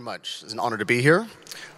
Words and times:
very 0.00 0.16
much. 0.16 0.40
It's 0.42 0.54
an 0.54 0.58
honor 0.58 0.78
to 0.78 0.86
be 0.86 1.02
here. 1.02 1.26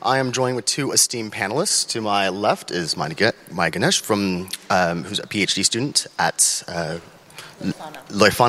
I 0.00 0.18
am 0.18 0.30
joined 0.30 0.54
with 0.54 0.64
two 0.64 0.92
esteemed 0.92 1.32
panelists. 1.32 1.88
To 1.88 2.00
my 2.00 2.28
left 2.28 2.70
is 2.70 2.96
Maya 2.96 3.70
Ganesh, 3.70 4.00
from, 4.00 4.48
um, 4.70 5.02
who's 5.02 5.18
a 5.18 5.26
PhD 5.26 5.64
student 5.64 6.06
at 6.20 6.62
uh, 6.68 7.00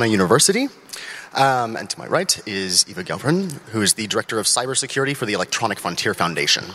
University. 0.05 0.67
Um, 1.33 1.75
and 1.75 1.89
to 1.89 1.97
my 1.97 2.05
right 2.05 2.47
is 2.47 2.85
Eva 2.87 3.03
Galperin, 3.03 3.51
who 3.69 3.81
is 3.81 3.95
the 3.95 4.05
Director 4.05 4.37
of 4.37 4.45
Cybersecurity 4.45 5.17
for 5.17 5.25
the 5.25 5.33
Electronic 5.33 5.79
Frontier 5.79 6.13
Foundation. 6.13 6.65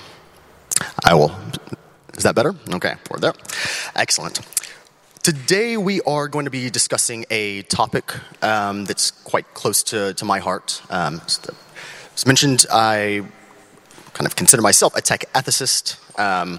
I 1.05 1.15
will. 1.15 1.33
Is 2.17 2.25
that 2.25 2.35
better? 2.35 2.57
Okay, 2.73 2.95
we're 3.13 3.21
there. 3.21 3.35
Excellent. 3.95 4.41
Today, 5.23 5.77
we 5.77 6.01
are 6.01 6.27
going 6.27 6.47
to 6.47 6.51
be 6.51 6.69
discussing 6.69 7.27
a 7.31 7.63
topic 7.63 8.13
um, 8.43 8.87
that's 8.87 9.13
quite 9.13 9.55
close 9.55 9.85
to, 9.85 10.15
to 10.15 10.25
my 10.25 10.41
heart. 10.41 10.83
Um, 10.91 11.21
as 12.19 12.27
mentioned, 12.27 12.67
I 12.73 13.23
kind 14.13 14.27
of 14.27 14.35
consider 14.35 14.61
myself 14.61 14.97
a 14.97 15.01
tech 15.01 15.33
ethicist. 15.35 15.97
Um, 16.19 16.59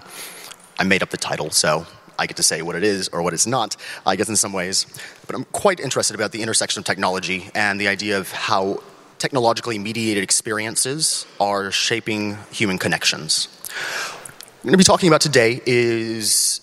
I 0.80 0.86
made 0.86 1.04
up 1.04 1.10
the 1.10 1.18
title, 1.18 1.50
so 1.50 1.86
I 2.18 2.28
get 2.28 2.38
to 2.38 2.44
say 2.44 2.62
what 2.62 2.78
it 2.78 2.84
is 2.84 3.10
or 3.10 3.22
what 3.22 3.34
it's 3.34 3.46
not, 3.46 3.76
I 4.06 4.16
guess, 4.16 4.30
in 4.30 4.38
some 4.38 4.54
ways. 4.54 4.86
But 5.28 5.36
I'm 5.36 5.44
quite 5.44 5.82
interested 5.82 6.16
about 6.16 6.32
the 6.32 6.42
intersection 6.42 6.80
of 6.80 6.86
technology 6.86 7.52
and 7.54 7.78
the 7.78 7.90
idea 7.90 8.18
of 8.18 8.32
how 8.32 8.82
technologically 9.18 9.78
mediated 9.78 10.24
experiences 10.24 11.26
are 11.42 11.72
shaping 11.72 12.38
human 12.52 12.78
connections. 12.78 13.50
What 13.50 14.60
I'm 14.60 14.64
going 14.64 14.72
to 14.72 14.78
be 14.78 14.86
talking 14.86 15.10
about 15.10 15.20
today 15.20 15.62
is 15.66 16.62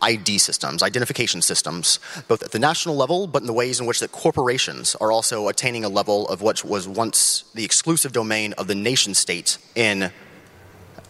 ID 0.00 0.38
systems, 0.38 0.82
identification 0.82 1.42
systems, 1.42 1.98
both 2.28 2.42
at 2.42 2.52
the 2.52 2.58
national 2.58 2.96
level, 2.96 3.26
but 3.26 3.42
in 3.42 3.46
the 3.46 3.52
ways 3.52 3.80
in 3.80 3.86
which 3.86 4.00
that 4.00 4.12
corporations 4.12 4.94
are 5.00 5.10
also 5.10 5.48
attaining 5.48 5.84
a 5.84 5.88
level 5.88 6.28
of 6.28 6.40
what 6.40 6.64
was 6.64 6.86
once 6.86 7.44
the 7.54 7.64
exclusive 7.64 8.12
domain 8.12 8.52
of 8.54 8.66
the 8.66 8.74
nation 8.74 9.14
state 9.14 9.58
in 9.74 10.10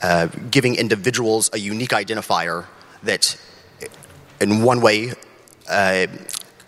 uh, 0.02 0.26
giving 0.50 0.76
individuals 0.76 1.50
a 1.52 1.58
unique 1.58 1.90
identifier 1.90 2.66
that, 3.02 3.36
in 4.40 4.62
one 4.62 4.80
way, 4.80 5.10
uh, 5.68 6.06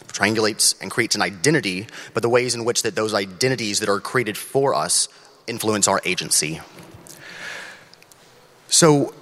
triangulates 0.08 0.80
and 0.82 0.90
creates 0.90 1.14
an 1.14 1.22
identity, 1.22 1.86
but 2.12 2.22
the 2.22 2.28
ways 2.28 2.54
in 2.54 2.64
which 2.64 2.82
that 2.82 2.94
those 2.94 3.14
identities 3.14 3.80
that 3.80 3.88
are 3.88 4.00
created 4.00 4.36
for 4.36 4.74
us 4.74 5.08
influence 5.46 5.88
our 5.88 6.00
agency. 6.04 6.60
So, 8.68 9.14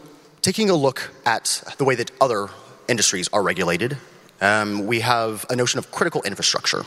taking 0.42 0.70
a 0.70 0.74
look 0.74 1.10
at 1.24 1.62
the 1.78 1.84
way 1.84 1.94
that 1.94 2.10
other 2.20 2.48
industries 2.88 3.28
are 3.32 3.42
regulated. 3.42 3.98
Um, 4.40 4.86
we 4.86 5.00
have 5.00 5.44
a 5.50 5.56
notion 5.56 5.78
of 5.78 5.90
critical 5.90 6.22
infrastructure. 6.22 6.84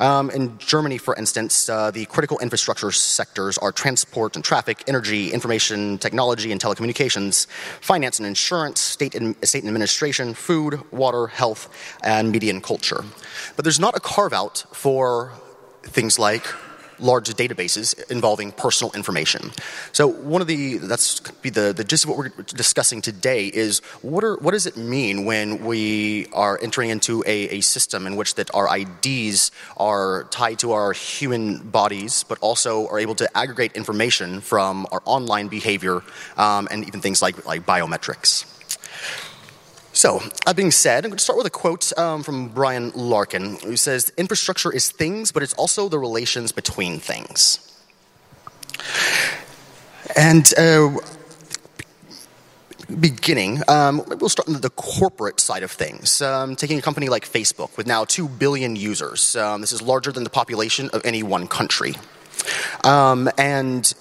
Um, 0.00 0.30
in 0.30 0.58
Germany, 0.58 0.98
for 0.98 1.14
instance, 1.14 1.68
uh, 1.68 1.90
the 1.90 2.06
critical 2.06 2.38
infrastructure 2.40 2.90
sectors 2.90 3.56
are 3.58 3.70
transport 3.70 4.34
and 4.34 4.44
traffic, 4.44 4.82
energy, 4.88 5.32
information 5.32 5.98
technology 5.98 6.50
and 6.50 6.60
telecommunications, 6.60 7.46
finance 7.80 8.18
and 8.18 8.26
insurance, 8.26 8.80
state 8.80 9.14
and, 9.14 9.36
state 9.46 9.64
administration, 9.64 10.34
food, 10.34 10.80
water, 10.90 11.28
health, 11.28 11.68
and 12.02 12.32
media 12.32 12.52
and 12.52 12.62
culture. 12.62 13.04
But 13.54 13.64
there's 13.64 13.80
not 13.80 13.96
a 13.96 14.00
carve 14.00 14.32
out 14.32 14.64
for 14.72 15.32
things 15.84 16.18
like 16.18 16.46
large 17.00 17.28
databases 17.30 17.94
involving 18.10 18.52
personal 18.52 18.92
information. 18.92 19.52
So 19.92 20.06
one 20.08 20.40
of 20.40 20.46
the 20.46 20.78
that's 20.78 21.20
be 21.42 21.50
the, 21.50 21.72
the 21.72 21.84
gist 21.84 22.04
of 22.04 22.10
what 22.10 22.18
we're 22.18 22.44
discussing 22.44 23.00
today 23.02 23.46
is 23.46 23.80
what 24.02 24.24
are 24.24 24.36
what 24.36 24.52
does 24.52 24.66
it 24.66 24.76
mean 24.76 25.24
when 25.24 25.64
we 25.64 26.26
are 26.32 26.58
entering 26.62 26.90
into 26.90 27.22
a, 27.26 27.58
a 27.58 27.60
system 27.60 28.06
in 28.06 28.16
which 28.16 28.34
that 28.34 28.54
our 28.54 28.68
IDs 28.76 29.50
are 29.76 30.24
tied 30.30 30.58
to 30.60 30.72
our 30.72 30.92
human 30.92 31.58
bodies, 31.58 32.24
but 32.24 32.38
also 32.40 32.88
are 32.88 32.98
able 32.98 33.14
to 33.16 33.36
aggregate 33.36 33.72
information 33.72 34.40
from 34.40 34.86
our 34.92 35.02
online 35.04 35.48
behavior 35.48 36.02
um, 36.36 36.68
and 36.70 36.86
even 36.86 37.00
things 37.00 37.22
like 37.22 37.46
like 37.46 37.64
biometrics. 37.64 38.57
So, 39.98 40.22
that 40.46 40.54
being 40.54 40.70
said, 40.70 41.04
I'm 41.04 41.10
going 41.10 41.18
to 41.18 41.24
start 41.24 41.38
with 41.38 41.46
a 41.48 41.50
quote 41.50 41.92
um, 41.98 42.22
from 42.22 42.50
Brian 42.50 42.92
Larkin, 42.94 43.56
who 43.64 43.76
says 43.76 44.12
Infrastructure 44.16 44.72
is 44.72 44.92
things, 44.92 45.32
but 45.32 45.42
it's 45.42 45.54
also 45.54 45.88
the 45.88 45.98
relations 45.98 46.52
between 46.52 47.00
things. 47.00 47.58
And 50.16 50.56
uh, 50.56 50.96
beginning, 53.00 53.62
um, 53.66 54.04
we'll 54.06 54.28
start 54.28 54.46
on 54.46 54.60
the 54.60 54.70
corporate 54.70 55.40
side 55.40 55.64
of 55.64 55.72
things. 55.72 56.22
Um, 56.22 56.54
taking 56.54 56.78
a 56.78 56.82
company 56.82 57.08
like 57.08 57.24
Facebook 57.24 57.76
with 57.76 57.88
now 57.88 58.04
2 58.04 58.28
billion 58.28 58.76
users, 58.76 59.34
um, 59.34 59.62
this 59.62 59.72
is 59.72 59.82
larger 59.82 60.12
than 60.12 60.22
the 60.22 60.30
population 60.30 60.90
of 60.90 61.04
any 61.04 61.24
one 61.24 61.48
country. 61.48 61.96
Um, 62.84 63.28
and 63.36 63.92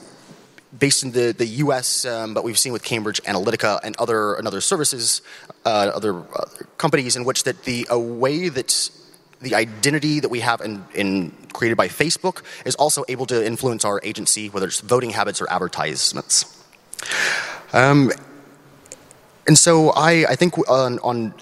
based 0.77 1.03
in 1.03 1.11
the, 1.11 1.33
the 1.37 1.45
US, 1.45 2.05
um, 2.05 2.33
but 2.33 2.43
we've 2.43 2.57
seen 2.57 2.73
with 2.73 2.83
Cambridge 2.83 3.21
Analytica 3.23 3.79
and 3.83 3.95
other, 3.97 4.35
and 4.35 4.47
other 4.47 4.61
services, 4.61 5.21
uh, 5.65 5.91
other, 5.93 6.19
other, 6.19 6.67
companies, 6.77 7.15
in 7.15 7.25
which 7.25 7.43
that 7.43 7.63
the 7.63 7.87
a 7.89 7.99
way 7.99 8.49
that 8.49 8.89
the 9.41 9.55
identity 9.55 10.19
that 10.19 10.29
we 10.29 10.39
have 10.39 10.61
in, 10.61 10.83
in, 10.93 11.31
created 11.53 11.75
by 11.75 11.87
Facebook 11.87 12.41
is 12.65 12.75
also 12.75 13.05
able 13.07 13.25
to 13.27 13.45
influence 13.45 13.85
our 13.85 14.01
agency, 14.03 14.49
whether 14.49 14.67
it's 14.67 14.81
voting 14.81 15.11
habits 15.11 15.41
or 15.41 15.49
advertisements. 15.49 16.45
Um, 17.73 18.11
and 19.45 19.57
so 19.57 19.91
I, 19.91 20.25
I 20.29 20.35
think 20.35 20.57
on, 20.69 20.99
on 20.99 21.33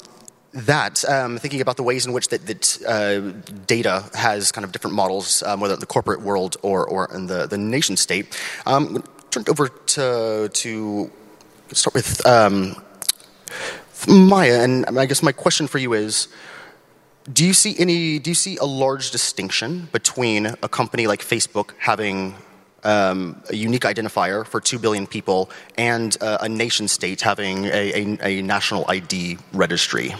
that, 0.53 1.03
um, 1.05 1.37
thinking 1.37 1.61
about 1.61 1.77
the 1.77 1.83
ways 1.83 2.05
in 2.05 2.13
which 2.13 2.29
that, 2.29 2.45
that 2.47 2.85
uh, 2.87 3.31
data 3.65 4.05
has 4.13 4.51
kind 4.51 4.63
of 4.63 4.71
different 4.71 4.95
models, 4.95 5.43
um, 5.43 5.59
whether 5.59 5.73
in 5.73 5.79
the 5.79 5.85
corporate 5.85 6.21
world 6.21 6.57
or, 6.61 6.87
or 6.87 7.09
in 7.13 7.27
the, 7.27 7.47
the 7.47 7.57
nation 7.57 7.97
state, 7.97 8.39
um, 8.65 9.03
turn 9.35 9.41
it 9.41 9.49
over 9.49 9.67
to, 9.67 10.47
to 10.47 11.11
start 11.73 11.93
with 11.93 12.25
um, 12.25 12.81
Maya, 14.07 14.61
and 14.61 14.85
I 14.97 15.05
guess 15.05 15.21
my 15.21 15.33
question 15.33 15.67
for 15.67 15.77
you 15.77 15.93
is, 15.93 16.29
do 17.33 17.43
you 17.43 17.53
see 17.53 17.75
any? 17.79 18.19
Do 18.19 18.29
you 18.29 18.35
see 18.35 18.55
a 18.57 18.65
large 18.65 19.11
distinction 19.11 19.89
between 19.91 20.45
a 20.45 20.69
company 20.69 21.07
like 21.07 21.21
Facebook 21.21 21.71
having 21.79 22.35
um, 22.83 23.41
a 23.49 23.55
unique 23.55 23.81
identifier 23.81 24.45
for 24.45 24.61
two 24.61 24.77
billion 24.77 25.07
people 25.07 25.49
and 25.75 26.15
uh, 26.21 26.37
a 26.41 26.47
nation 26.47 26.87
state 26.87 27.21
having 27.21 27.65
a, 27.65 27.69
a, 27.71 28.17
a 28.21 28.41
national 28.43 28.85
ID 28.87 29.39
registry? 29.53 30.13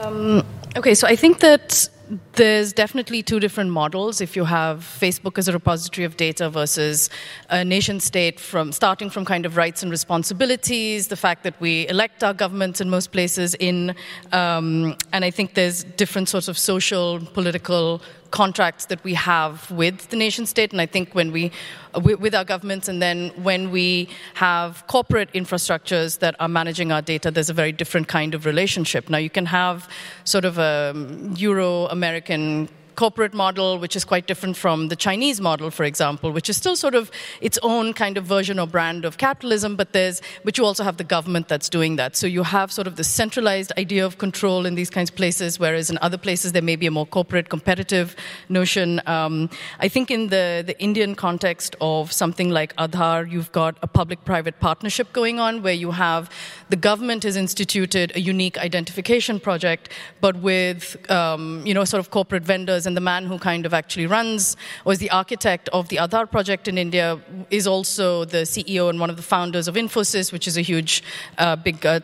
Um, 0.00 0.46
okay, 0.76 0.94
so 0.94 1.08
I 1.08 1.16
think 1.16 1.40
that 1.40 1.88
there's 2.34 2.72
definitely 2.72 3.22
two 3.22 3.40
different 3.40 3.70
models. 3.70 4.20
If 4.20 4.36
you 4.36 4.44
have 4.44 4.80
facebook 4.80 5.38
as 5.38 5.48
a 5.48 5.52
repository 5.52 6.04
of 6.04 6.16
data 6.16 6.48
versus 6.50 7.10
a 7.50 7.64
nation 7.64 8.00
state 8.00 8.38
from 8.40 8.72
starting 8.72 9.10
from 9.10 9.24
kind 9.24 9.46
of 9.46 9.56
rights 9.56 9.82
and 9.82 9.90
responsibilities 9.90 11.08
the 11.08 11.16
fact 11.16 11.42
that 11.44 11.58
we 11.60 11.88
elect 11.88 12.22
our 12.24 12.34
governments 12.34 12.80
in 12.80 12.88
most 12.90 13.12
places 13.12 13.54
in 13.54 13.94
um, 14.32 14.96
and 15.12 15.24
i 15.24 15.30
think 15.30 15.54
there's 15.54 15.84
different 15.84 16.28
sorts 16.28 16.48
of 16.48 16.58
social 16.58 17.20
political 17.32 18.00
contracts 18.32 18.86
that 18.86 19.02
we 19.04 19.14
have 19.14 19.70
with 19.70 20.08
the 20.10 20.16
nation 20.16 20.44
state. 20.46 20.72
And 20.72 20.80
I 20.80 20.86
think 20.86 21.14
when 21.14 21.30
we, 21.30 21.52
with 21.94 22.34
our 22.34 22.44
governments, 22.44 22.88
and 22.88 23.00
then 23.00 23.30
when 23.42 23.70
we 23.70 24.08
have 24.34 24.84
corporate 24.88 25.32
infrastructures 25.32 26.18
that 26.18 26.34
are 26.40 26.48
managing 26.48 26.90
our 26.90 27.02
data, 27.02 27.30
there's 27.30 27.50
a 27.50 27.54
very 27.54 27.70
different 27.70 28.08
kind 28.08 28.34
of 28.34 28.44
relationship. 28.44 29.08
Now, 29.08 29.18
you 29.18 29.30
can 29.30 29.46
have 29.46 29.88
sort 30.24 30.44
of 30.44 30.58
a 30.58 30.92
um, 30.94 31.34
Euro 31.36 31.86
American 31.86 32.68
corporate 32.94 33.34
model, 33.34 33.78
which 33.78 33.96
is 33.96 34.04
quite 34.04 34.26
different 34.26 34.56
from 34.56 34.88
the 34.88 34.96
Chinese 34.96 35.40
model, 35.40 35.70
for 35.70 35.84
example, 35.84 36.30
which 36.30 36.48
is 36.48 36.56
still 36.56 36.76
sort 36.76 36.94
of 36.94 37.10
its 37.40 37.58
own 37.62 37.92
kind 37.92 38.16
of 38.16 38.24
version 38.24 38.58
or 38.58 38.66
brand 38.66 39.04
of 39.04 39.18
capitalism, 39.18 39.76
but 39.76 39.92
there's, 39.92 40.20
but 40.44 40.58
you 40.58 40.64
also 40.64 40.84
have 40.84 40.96
the 40.96 41.04
government 41.04 41.48
that's 41.48 41.68
doing 41.68 41.96
that. 41.96 42.16
So 42.16 42.26
you 42.26 42.42
have 42.42 42.70
sort 42.72 42.86
of 42.86 42.96
the 42.96 43.04
centralized 43.04 43.72
idea 43.78 44.04
of 44.04 44.18
control 44.18 44.66
in 44.66 44.74
these 44.74 44.90
kinds 44.90 45.10
of 45.10 45.16
places, 45.16 45.58
whereas 45.58 45.90
in 45.90 45.98
other 46.02 46.18
places 46.18 46.52
there 46.52 46.62
may 46.62 46.76
be 46.76 46.86
a 46.86 46.90
more 46.90 47.06
corporate, 47.06 47.48
competitive 47.48 48.14
notion. 48.48 49.00
Um, 49.06 49.50
I 49.80 49.88
think 49.88 50.10
in 50.10 50.28
the, 50.28 50.62
the 50.66 50.78
Indian 50.80 51.14
context 51.14 51.76
of 51.80 52.12
something 52.12 52.50
like 52.50 52.74
Aadhaar, 52.76 53.30
you've 53.30 53.52
got 53.52 53.76
a 53.82 53.86
public-private 53.86 54.60
partnership 54.60 55.12
going 55.12 55.40
on 55.40 55.62
where 55.62 55.74
you 55.74 55.90
have 55.92 56.30
the 56.68 56.76
government 56.76 57.22
has 57.24 57.36
instituted 57.36 58.12
a 58.14 58.20
unique 58.20 58.58
identification 58.58 59.40
project, 59.40 59.88
but 60.20 60.36
with, 60.36 61.10
um, 61.10 61.62
you 61.66 61.74
know, 61.74 61.84
sort 61.84 62.00
of 62.00 62.10
corporate 62.10 62.42
vendors 62.42 62.81
and 62.86 62.96
the 62.96 63.00
man 63.00 63.26
who 63.26 63.38
kind 63.38 63.66
of 63.66 63.74
actually 63.74 64.06
runs 64.06 64.56
was 64.84 64.98
the 64.98 65.10
architect 65.10 65.68
of 65.72 65.88
the 65.88 65.96
Aadhaar 65.96 66.30
project 66.30 66.68
in 66.68 66.78
India 66.78 67.18
is 67.50 67.66
also 67.66 68.24
the 68.24 68.38
CEO 68.38 68.90
and 68.90 68.98
one 69.00 69.10
of 69.10 69.16
the 69.16 69.22
founders 69.22 69.68
of 69.68 69.74
Infosys, 69.74 70.32
which 70.32 70.46
is 70.46 70.56
a 70.56 70.62
huge, 70.62 71.02
uh, 71.38 71.56
big 71.56 71.84
uh, 71.84 72.00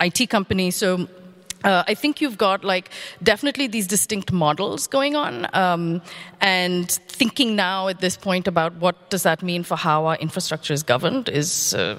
IT 0.00 0.28
company. 0.30 0.70
So 0.70 1.08
uh, 1.66 1.82
I 1.88 1.94
think 1.94 2.20
you've 2.20 2.38
got 2.38 2.64
like 2.64 2.90
definitely 3.22 3.66
these 3.66 3.88
distinct 3.88 4.30
models 4.30 4.86
going 4.86 5.16
on, 5.16 5.48
um, 5.52 6.00
and 6.40 6.88
thinking 7.08 7.56
now 7.56 7.88
at 7.88 8.00
this 8.00 8.16
point 8.16 8.46
about 8.46 8.74
what 8.76 9.10
does 9.10 9.24
that 9.24 9.42
mean 9.42 9.64
for 9.64 9.76
how 9.76 10.06
our 10.06 10.16
infrastructure 10.16 10.72
is 10.72 10.82
governed 10.84 11.28
is, 11.28 11.74
uh, 11.74 11.96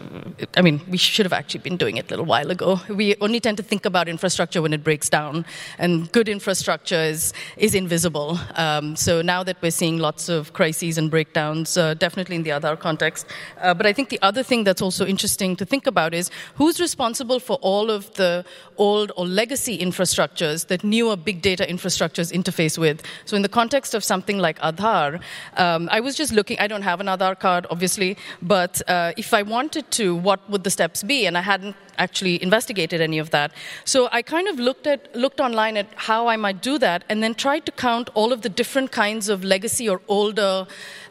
I 0.55 0.61
mean, 0.61 0.79
we 0.87 0.97
should 0.97 1.25
have 1.25 1.33
actually 1.33 1.59
been 1.61 1.75
doing 1.75 1.97
it 1.97 2.05
a 2.05 2.09
little 2.11 2.25
while 2.25 2.49
ago. 2.49 2.79
We 2.87 3.15
only 3.19 3.41
tend 3.41 3.57
to 3.57 3.63
think 3.63 3.85
about 3.85 4.07
infrastructure 4.07 4.61
when 4.61 4.73
it 4.73 4.83
breaks 4.85 5.09
down, 5.09 5.45
and 5.77 6.09
good 6.13 6.29
infrastructure 6.29 7.03
is 7.13 7.33
is 7.57 7.75
invisible. 7.75 8.39
Um, 8.55 8.95
so 8.95 9.21
now 9.21 9.43
that 9.43 9.57
we're 9.61 9.71
seeing 9.71 9.97
lots 9.97 10.29
of 10.29 10.53
crises 10.53 10.97
and 10.97 11.11
breakdowns, 11.11 11.75
uh, 11.75 11.93
definitely 11.95 12.37
in 12.37 12.43
the 12.43 12.53
other 12.53 12.77
context. 12.77 13.27
Uh, 13.61 13.73
but 13.73 13.85
I 13.85 13.91
think 13.91 14.07
the 14.09 14.21
other 14.21 14.43
thing 14.43 14.63
that's 14.63 14.81
also 14.81 15.05
interesting 15.05 15.57
to 15.57 15.65
think 15.65 15.87
about 15.87 16.13
is 16.13 16.31
who's 16.55 16.79
responsible 16.79 17.41
for 17.41 17.57
all 17.61 17.91
of 17.91 18.13
the 18.13 18.45
old 18.77 19.11
or 19.17 19.25
legacy 19.25 19.56
infrastructures 19.65 20.67
that 20.67 20.83
newer 20.83 21.15
big 21.15 21.41
data 21.41 21.65
infrastructures 21.65 22.31
interface 22.31 22.77
with. 22.77 23.01
So 23.25 23.35
in 23.35 23.41
the 23.41 23.49
context 23.49 23.93
of 23.95 24.03
something 24.03 24.37
like 24.37 24.59
Aadhaar, 24.59 25.21
um, 25.57 25.89
I 25.91 25.99
was 25.99 26.15
just 26.15 26.31
looking. 26.31 26.59
I 26.59 26.67
don't 26.67 26.83
have 26.83 26.99
an 26.99 27.07
Aadhaar 27.07 27.39
card, 27.39 27.65
obviously, 27.69 28.17
but 28.41 28.81
uh, 28.87 29.13
if 29.17 29.33
I 29.33 29.41
wanted 29.41 29.89
to, 29.91 30.15
what 30.15 30.47
would 30.49 30.63
the 30.63 30.69
steps 30.69 31.03
be? 31.03 31.25
And 31.25 31.37
I 31.37 31.41
hadn't 31.41 31.75
actually 31.97 32.41
investigated 32.43 33.01
any 33.01 33.17
of 33.17 33.31
that. 33.31 33.51
So 33.83 34.09
I 34.11 34.21
kind 34.21 34.47
of 34.47 34.59
looked 34.59 34.85
at 34.85 35.15
looked 35.15 35.39
online 35.39 35.77
at 35.77 35.87
how 35.95 36.27
I 36.27 36.37
might 36.37 36.61
do 36.61 36.77
that, 36.79 37.03
and 37.09 37.23
then 37.23 37.33
tried 37.35 37.65
to 37.65 37.71
count 37.71 38.09
all 38.13 38.31
of 38.31 38.41
the 38.41 38.49
different 38.49 38.91
kinds 38.91 39.29
of 39.29 39.43
legacy 39.43 39.89
or 39.89 40.01
older 40.07 40.67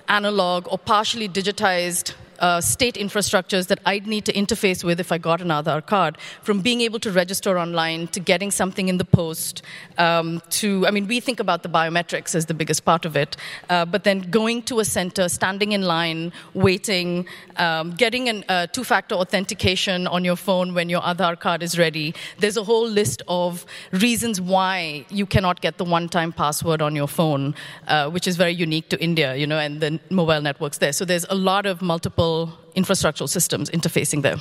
analog 0.08 0.68
or 0.70 0.78
partially 0.78 1.28
digitized 1.28 2.14
uh, 2.40 2.60
state 2.60 2.94
infrastructures 2.94 3.68
that 3.68 3.80
I'd 3.86 4.06
need 4.06 4.24
to 4.26 4.32
interface 4.32 4.84
with 4.84 5.00
if 5.00 5.12
I 5.12 5.18
got 5.18 5.40
an 5.40 5.48
Aadhaar 5.48 5.84
card, 5.84 6.18
from 6.42 6.60
being 6.60 6.80
able 6.80 6.98
to 7.00 7.10
register 7.10 7.58
online 7.58 8.08
to 8.08 8.20
getting 8.20 8.50
something 8.50 8.88
in 8.88 8.98
the 8.98 9.04
post 9.04 9.62
um, 9.98 10.42
to, 10.50 10.86
I 10.86 10.90
mean, 10.90 11.06
we 11.06 11.20
think 11.20 11.40
about 11.40 11.62
the 11.62 11.68
biometrics 11.68 12.34
as 12.34 12.46
the 12.46 12.54
biggest 12.54 12.84
part 12.84 13.04
of 13.04 13.16
it, 13.16 13.36
uh, 13.70 13.84
but 13.84 14.04
then 14.04 14.20
going 14.30 14.62
to 14.64 14.80
a 14.80 14.84
center, 14.84 15.28
standing 15.28 15.72
in 15.72 15.82
line, 15.82 16.32
waiting, 16.54 17.26
um, 17.56 17.92
getting 17.92 18.28
a 18.28 18.44
uh, 18.48 18.66
two 18.66 18.84
factor 18.84 19.14
authentication 19.14 20.06
on 20.06 20.24
your 20.24 20.36
phone 20.36 20.74
when 20.74 20.88
your 20.88 21.00
Aadhaar 21.00 21.38
card 21.38 21.62
is 21.62 21.78
ready. 21.78 22.14
There's 22.38 22.56
a 22.56 22.64
whole 22.64 22.88
list 22.88 23.22
of 23.28 23.64
reasons 23.92 24.40
why 24.40 25.06
you 25.08 25.26
cannot 25.26 25.60
get 25.60 25.78
the 25.78 25.84
one 25.84 26.08
time 26.08 26.32
password 26.32 26.82
on 26.82 26.94
your 26.94 27.08
phone, 27.08 27.54
uh, 27.88 28.10
which 28.10 28.26
is 28.26 28.36
very 28.36 28.52
unique 28.52 28.88
to 28.90 29.02
India, 29.02 29.34
you 29.36 29.46
know, 29.46 29.58
and 29.58 29.80
the 29.80 30.00
mobile 30.10 30.40
networks 30.40 30.78
there. 30.78 30.92
So 30.92 31.04
there's 31.04 31.26
a 31.30 31.34
lot 31.34 31.66
of 31.66 31.82
multiple 31.82 32.25
infrastructural 32.74 33.28
systems 33.28 33.70
interfacing 33.70 34.22
there. 34.22 34.36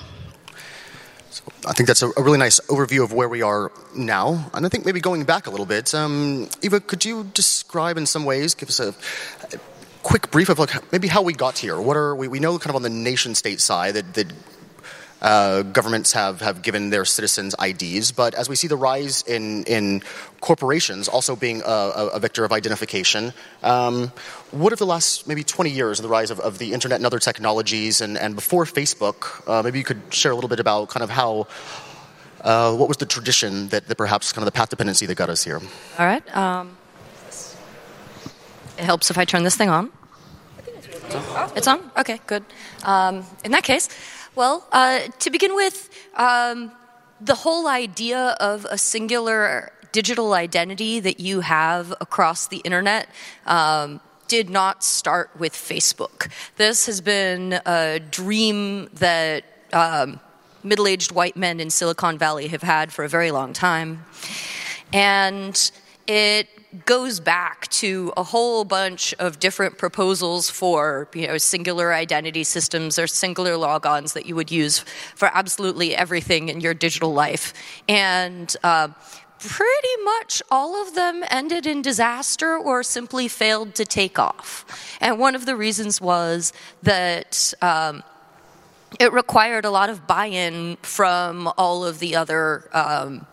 So 1.29 1.43
I 1.67 1.73
think 1.73 1.87
that's 1.87 2.01
a, 2.01 2.09
a, 2.15 2.23
really 2.23 2.37
nice 2.37 2.59
overview 2.67 3.03
of 3.03 3.11
where 3.11 3.27
we 3.27 3.41
are 3.41 3.71
now. 3.93 4.49
And 4.53 4.65
I 4.65 4.69
think 4.69 4.85
maybe 4.85 5.01
going 5.01 5.25
back 5.25 5.47
a 5.47 5.49
little 5.49 5.65
bit, 5.65 5.93
um, 5.93 6.47
Eva, 6.61 6.79
could 6.79 7.03
you 7.03 7.25
describe 7.33 7.97
in 7.97 8.05
some 8.05 8.23
ways, 8.23 8.55
give 8.55 8.69
us 8.69 8.79
a, 8.79 8.89
a 9.53 9.59
quick 10.01 10.31
brief 10.31 10.49
of 10.49 10.59
like 10.59 10.91
maybe 10.91 11.07
how 11.09 11.21
we 11.21 11.33
got 11.33 11.57
here? 11.57 11.79
What 11.81 11.97
are 11.97 12.15
we, 12.15 12.27
we 12.29 12.39
know 12.39 12.57
kind 12.57 12.69
of 12.69 12.77
on 12.77 12.83
the 12.83 12.89
nation 12.89 13.35
state 13.35 13.59
side 13.59 13.95
that, 13.95 14.13
that 14.13 14.31
uh, 15.25 15.63
governments 15.63 16.13
have, 16.13 16.39
have 16.39 16.62
given 16.62 16.92
their 16.92 17.04
citizens 17.04 17.56
IDs, 17.60 18.12
but 18.12 18.36
as 18.36 18.48
we 18.48 18.56
see 18.56 18.68
the 18.68 18.77
rise 18.77 19.24
in, 19.24 19.63
in 19.63 20.04
corporations 20.39 21.07
also 21.07 21.36
being 21.36 21.63
a, 21.66 22.10
a 22.13 22.19
vector 22.19 22.45
of 22.45 22.51
identification, 22.51 23.33
um, 23.63 24.12
what 24.51 24.72
have 24.72 24.77
the 24.77 24.86
last 24.86 25.27
maybe 25.27 25.44
20 25.44 25.72
years, 25.72 25.98
of 25.98 26.04
the 26.04 26.10
rise 26.10 26.30
of, 26.30 26.39
of 26.42 26.60
the 26.60 26.74
internet 26.74 26.98
and 26.98 27.07
other 27.07 27.18
technologies, 27.18 28.01
and, 28.01 28.19
and 28.19 28.36
before 28.36 28.66
Facebook, 28.66 29.42
uh, 29.50 29.63
maybe 29.63 29.80
you 29.80 29.83
could 29.83 30.01
share 30.12 30.31
a 30.31 30.36
little 30.36 30.48
bit 30.48 30.60
about 30.60 30.89
kind 30.89 31.04
of 31.04 31.10
how, 31.10 31.48
uh, 32.42 32.75
what 32.75 32.88
was 32.88 32.98
the 32.98 33.07
tradition 33.07 33.68
that, 33.69 33.88
that, 33.88 33.98
perhaps 33.98 34.31
kind 34.31 34.44
of 34.44 34.54
the 34.54 34.56
path 34.56 34.69
dependency 34.69 35.07
that 35.07 35.16
got 35.16 35.31
us 35.31 35.44
here? 35.44 35.60
All 35.98 36.06
right. 36.06 36.38
Um, 36.38 36.78
it 38.78 38.83
helps 38.83 39.10
if 39.10 39.18
I 39.18 39.25
turn 39.25 39.44
this 39.44 39.56
thing 39.56 39.69
on. 39.69 39.92
It's 41.56 41.68
on? 41.68 41.92
Okay, 41.98 42.19
good. 42.28 42.44
Um, 42.83 43.25
in 43.44 43.51
that 43.51 43.63
case, 43.63 43.89
well, 44.35 44.67
uh, 44.71 44.99
to 45.19 45.29
begin 45.29 45.55
with, 45.55 45.89
um, 46.15 46.71
the 47.21 47.35
whole 47.35 47.67
idea 47.67 48.35
of 48.39 48.65
a 48.69 48.77
singular 48.77 49.71
digital 49.91 50.33
identity 50.33 50.99
that 50.99 51.19
you 51.19 51.39
have 51.39 51.93
across 52.01 52.47
the 52.47 52.57
internet 52.57 53.07
um, 53.45 54.01
did 54.27 54.49
not 54.49 54.83
start 54.83 55.29
with 55.39 55.53
Facebook. 55.53 56.29
This 56.57 56.85
has 56.87 56.99
been 56.99 57.59
a 57.65 57.99
dream 57.99 58.89
that 58.95 59.45
um, 59.71 60.19
middle 60.63 60.87
aged 60.87 61.13
white 61.13 61.37
men 61.37 61.59
in 61.59 61.69
Silicon 61.69 62.17
Valley 62.17 62.47
have 62.49 62.61
had 62.61 62.91
for 62.91 63.05
a 63.05 63.09
very 63.09 63.31
long 63.31 63.53
time. 63.53 64.03
And 64.91 65.71
it 66.07 66.49
goes 66.86 67.19
back 67.19 67.68
to 67.69 68.12
a 68.18 68.24
whole 68.24 68.63
bunch 68.66 69.13
of 69.19 69.39
different 69.39 69.77
proposals 69.77 70.50
for 70.50 71.07
you 71.13 71.27
know 71.27 71.38
singular 71.38 71.94
identity 71.94 72.44
systems 72.44 73.00
or 73.00 73.07
singular 73.07 73.54
logons 73.54 74.13
that 74.13 74.25
you 74.25 74.36
would 74.36 74.51
use 74.51 74.80
for 75.16 75.30
absolutely 75.33 75.95
everything 75.95 76.50
in 76.50 76.60
your 76.60 76.74
digital 76.74 77.13
life. 77.13 77.54
And 77.88 78.56
uh, 78.63 78.89
pretty 79.39 80.04
much 80.04 80.42
all 80.50 80.81
of 80.81 80.95
them 80.95 81.24
ended 81.30 81.66
in 81.66 81.81
disaster 81.81 82.57
or 82.57 82.83
simply 82.83 83.28
failed 83.28 83.75
to 83.75 83.86
take 83.86 84.18
off. 84.18 84.98
And 85.01 85.19
one 85.19 85.36
of 85.36 85.45
the 85.45 85.56
reasons 85.56 86.01
was 86.01 86.54
that 86.83 87.54
um, 87.62 88.04
it 89.00 89.12
required 89.12 89.66
a 89.66 89.69
lot 89.69 89.89
of 89.89 90.07
buy-in 90.07 90.78
from 90.81 91.51
all 91.57 91.86
of 91.86 92.00
the 92.00 92.16
other 92.16 92.69
um, 92.74 93.25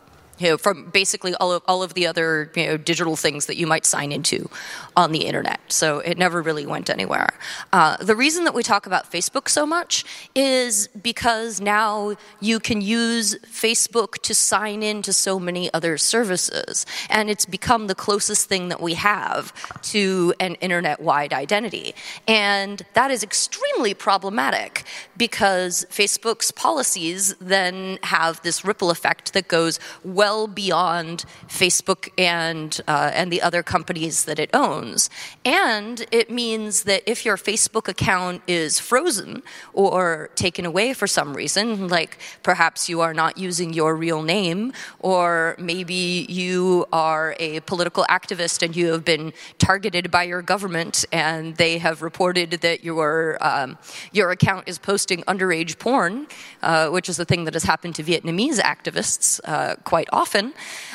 you 0.42 0.48
know, 0.50 0.58
from 0.58 0.90
basically 0.90 1.34
all 1.36 1.52
of, 1.52 1.62
all 1.68 1.82
of 1.82 1.94
the 1.94 2.06
other 2.06 2.50
you 2.56 2.66
know, 2.66 2.76
digital 2.76 3.14
things 3.14 3.46
that 3.46 3.56
you 3.56 3.66
might 3.66 3.86
sign 3.86 4.10
into 4.10 4.50
on 4.96 5.12
the 5.12 5.24
internet. 5.24 5.60
So 5.68 6.00
it 6.00 6.18
never 6.18 6.42
really 6.42 6.66
went 6.66 6.90
anywhere. 6.90 7.30
Uh, 7.72 7.96
the 7.98 8.16
reason 8.16 8.44
that 8.44 8.54
we 8.54 8.62
talk 8.62 8.86
about 8.86 9.10
Facebook 9.10 9.48
so 9.48 9.64
much 9.64 10.04
is 10.34 10.88
because 10.88 11.60
now 11.60 12.16
you 12.40 12.58
can 12.58 12.80
use 12.80 13.36
Facebook 13.46 14.14
to 14.22 14.34
sign 14.34 14.82
into 14.82 15.12
so 15.12 15.38
many 15.38 15.72
other 15.72 15.96
services, 15.96 16.86
and 17.08 17.30
it's 17.30 17.46
become 17.46 17.86
the 17.86 17.94
closest 17.94 18.48
thing 18.48 18.68
that 18.68 18.80
we 18.80 18.94
have 18.94 19.52
to 19.82 20.34
an 20.40 20.56
internet 20.56 21.00
wide 21.00 21.32
identity. 21.32 21.94
And 22.26 22.82
that 22.94 23.10
is 23.10 23.22
extremely 23.22 23.94
problematic 23.94 24.84
because 25.16 25.86
Facebook's 25.90 26.50
policies 26.50 27.34
then 27.40 27.98
have 28.02 28.42
this 28.42 28.64
ripple 28.64 28.90
effect 28.90 29.32
that 29.34 29.46
goes 29.46 29.78
well 30.04 30.31
well 30.32 30.46
beyond 30.46 31.24
Facebook 31.46 32.08
and 32.16 32.80
uh, 32.88 33.10
and 33.12 33.30
the 33.30 33.42
other 33.42 33.62
companies 33.62 34.24
that 34.24 34.38
it 34.38 34.50
owns. 34.54 35.10
And 35.44 36.06
it 36.10 36.30
means 36.30 36.84
that 36.84 37.02
if 37.06 37.24
your 37.26 37.36
Facebook 37.36 37.86
account 37.88 38.42
is 38.46 38.80
frozen 38.80 39.42
or 39.74 40.30
taken 40.34 40.64
away 40.64 40.94
for 40.94 41.06
some 41.06 41.34
reason, 41.34 41.88
like 41.88 42.18
perhaps 42.42 42.88
you 42.88 43.00
are 43.02 43.14
not 43.22 43.36
using 43.36 43.74
your 43.74 43.94
real 43.94 44.22
name, 44.22 44.72
or 45.00 45.54
maybe 45.58 46.26
you 46.40 46.86
are 46.92 47.34
a 47.38 47.60
political 47.72 48.04
activist 48.18 48.62
and 48.62 48.74
you 48.74 48.86
have 48.92 49.04
been 49.04 49.32
targeted 49.58 50.10
by 50.10 50.22
your 50.32 50.42
government 50.42 51.04
and 51.12 51.56
they 51.56 51.78
have 51.78 52.00
reported 52.00 52.50
that 52.66 52.78
your 52.82 53.36
um, 53.40 53.76
your 54.12 54.30
account 54.30 54.64
is 54.66 54.78
posting 54.78 55.20
underage 55.32 55.78
porn, 55.78 56.26
uh, 56.62 56.88
which 56.88 57.08
is 57.08 57.18
a 57.18 57.24
thing 57.24 57.44
that 57.44 57.54
has 57.54 57.64
happened 57.64 57.94
to 57.96 58.02
Vietnamese 58.02 58.58
activists 58.74 59.40
uh, 59.44 59.74
quite 59.84 60.08
often 60.12 60.52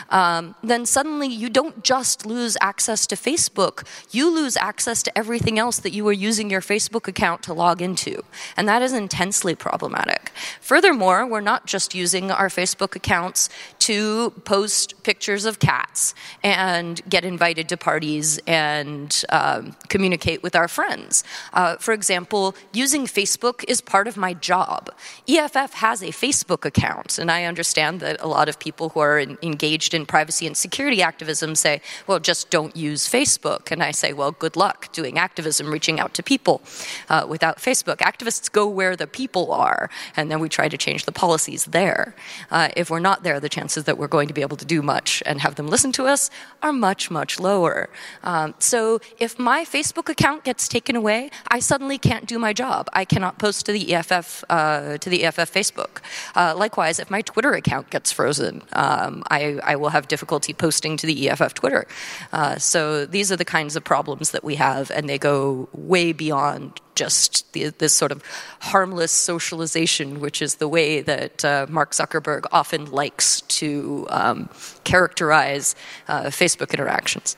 um, 0.09 0.55
then 0.63 0.85
suddenly 0.85 1.27
you 1.27 1.49
don't 1.49 1.83
just 1.83 2.25
lose 2.25 2.57
access 2.61 3.07
to 3.07 3.15
Facebook, 3.15 3.85
you 4.11 4.33
lose 4.33 4.57
access 4.57 5.03
to 5.03 5.17
everything 5.17 5.59
else 5.59 5.79
that 5.79 5.91
you 5.91 6.03
were 6.03 6.13
using 6.13 6.49
your 6.49 6.61
Facebook 6.61 7.07
account 7.07 7.43
to 7.43 7.53
log 7.53 7.81
into. 7.81 8.23
And 8.55 8.67
that 8.67 8.81
is 8.81 8.93
intensely 8.93 9.55
problematic. 9.55 10.31
Furthermore, 10.61 11.25
we're 11.25 11.41
not 11.41 11.65
just 11.65 11.93
using 11.93 12.31
our 12.31 12.49
Facebook 12.49 12.95
accounts 12.95 13.49
to 13.79 14.31
post 14.45 15.01
pictures 15.03 15.45
of 15.45 15.59
cats 15.59 16.13
and 16.43 17.01
get 17.09 17.25
invited 17.25 17.69
to 17.69 17.77
parties 17.77 18.39
and 18.47 19.23
um, 19.29 19.75
communicate 19.89 20.43
with 20.43 20.55
our 20.55 20.67
friends. 20.67 21.23
Uh, 21.53 21.75
for 21.77 21.93
example, 21.93 22.55
using 22.73 23.05
Facebook 23.05 23.63
is 23.67 23.81
part 23.81 24.07
of 24.07 24.17
my 24.17 24.33
job. 24.33 24.91
EFF 25.27 25.73
has 25.73 26.01
a 26.01 26.07
Facebook 26.07 26.65
account, 26.65 27.17
and 27.17 27.31
I 27.31 27.43
understand 27.45 27.99
that 28.01 28.21
a 28.21 28.27
lot 28.27 28.49
of 28.49 28.59
people 28.59 28.89
who 28.89 28.99
are 28.99 29.19
in, 29.19 29.37
engaged 29.41 29.93
in 29.97 30.05
privacy 30.05 30.47
and 30.47 30.55
security 30.55 31.01
activism 31.01 31.55
say, 31.55 31.81
well, 32.07 32.19
just 32.19 32.49
don't 32.49 32.73
use 32.75 33.09
Facebook. 33.09 33.69
And 33.71 33.83
I 33.83 33.91
say, 33.91 34.13
well, 34.13 34.31
good 34.31 34.55
luck 34.55 34.89
doing 34.93 35.17
activism, 35.17 35.69
reaching 35.69 35.99
out 35.99 36.13
to 36.13 36.23
people 36.23 36.61
uh, 37.09 37.25
without 37.27 37.57
Facebook. 37.57 37.97
Activists 37.97 38.49
go 38.49 38.65
where 38.65 38.95
the 38.95 39.07
people 39.07 39.51
are, 39.51 39.89
and 40.15 40.31
then 40.31 40.39
we 40.39 40.47
try 40.47 40.69
to 40.69 40.77
change 40.77 41.03
the 41.03 41.11
policies 41.11 41.65
there. 41.65 42.15
Uh, 42.49 42.69
if 42.77 42.89
we're 42.89 42.99
not 42.99 43.23
there, 43.23 43.39
the 43.41 43.49
chances 43.49 43.83
that 43.83 43.97
we're 43.97 44.07
going 44.07 44.29
to 44.29 44.33
be 44.33 44.41
able 44.41 44.55
to 44.57 44.65
do 44.65 44.81
much 44.81 45.21
and 45.25 45.41
have 45.41 45.55
them 45.55 45.67
listen 45.67 45.91
to 45.91 46.05
us 46.05 46.29
are 46.61 46.71
much, 46.71 47.11
much 47.11 47.39
lower. 47.39 47.89
Um, 48.23 48.53
so 48.59 48.99
if 49.19 49.37
my 49.37 49.65
Facebook 49.65 50.07
account 50.07 50.43
gets 50.43 50.67
taken 50.67 50.95
away, 50.95 51.29
I 51.49 51.59
suddenly 51.59 51.97
can't 51.97 52.25
do 52.27 52.39
my 52.39 52.53
job. 52.53 52.87
I 52.93 53.03
cannot 53.03 53.39
post 53.39 53.65
to 53.65 53.71
the 53.71 53.93
EFF 53.93 54.43
uh, 54.49 54.97
to 54.99 55.09
the 55.09 55.25
EFF 55.25 55.51
Facebook. 55.51 56.01
Uh, 56.35 56.53
likewise, 56.55 56.99
if 56.99 57.09
my 57.09 57.21
Twitter 57.21 57.53
account 57.53 57.89
gets 57.89 58.11
frozen, 58.11 58.61
um, 58.73 59.23
I, 59.29 59.59
I, 59.63 59.75
will 59.75 59.86
have 59.89 60.07
difficulty 60.07 60.53
posting 60.53 60.97
to 60.97 61.07
the 61.07 61.29
EFF 61.29 61.53
Twitter. 61.53 61.87
Uh, 62.31 62.57
so 62.57 63.05
these 63.05 63.31
are 63.31 63.35
the 63.35 63.45
kinds 63.45 63.75
of 63.75 63.83
problems 63.83 64.31
that 64.31 64.43
we 64.43 64.55
have, 64.55 64.91
and 64.91 65.07
they 65.09 65.17
go 65.17 65.69
way 65.73 66.13
beyond 66.13 66.81
just 66.95 67.51
the, 67.53 67.69
this 67.77 67.93
sort 67.93 68.11
of 68.11 68.23
harmless 68.59 69.11
socialization, 69.11 70.19
which 70.19 70.41
is 70.41 70.55
the 70.55 70.67
way 70.67 71.01
that 71.01 71.45
uh, 71.45 71.65
Mark 71.69 71.91
Zuckerberg 71.91 72.45
often 72.51 72.89
likes 72.91 73.41
to 73.41 74.07
um, 74.09 74.49
characterize 74.83 75.75
uh, 76.07 76.23
Facebook 76.25 76.71
interactions. 76.71 77.37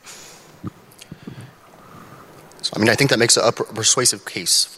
So, 2.61 2.73
I 2.75 2.79
mean, 2.79 2.89
I 2.89 2.95
think 2.95 3.09
that 3.09 3.19
makes 3.19 3.37
a 3.37 3.51
persuasive 3.51 4.25
case 4.25 4.75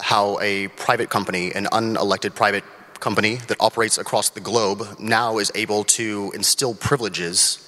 how 0.00 0.38
a 0.40 0.68
private 0.68 1.10
company, 1.10 1.52
an 1.52 1.66
unelected 1.66 2.34
private 2.34 2.64
company 3.00 3.36
that 3.48 3.56
operates 3.60 3.98
across 3.98 4.30
the 4.30 4.40
globe, 4.40 4.98
now 4.98 5.38
is 5.38 5.52
able 5.54 5.84
to 5.84 6.32
instill 6.34 6.74
privileges 6.74 7.58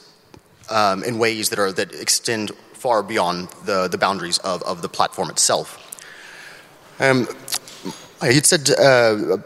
um, 0.68 1.04
in 1.04 1.18
ways 1.18 1.48
that 1.50 1.58
are 1.58 1.72
that 1.72 1.94
extend 1.94 2.52
far 2.72 3.02
beyond 3.02 3.48
the, 3.64 3.88
the 3.88 3.98
boundaries 3.98 4.38
of, 4.38 4.62
of 4.62 4.80
the 4.80 4.88
platform 4.88 5.30
itself. 5.30 5.76
Um, 6.98 7.28
you 8.22 8.40
said 8.40 8.70
uh, 8.70 9.38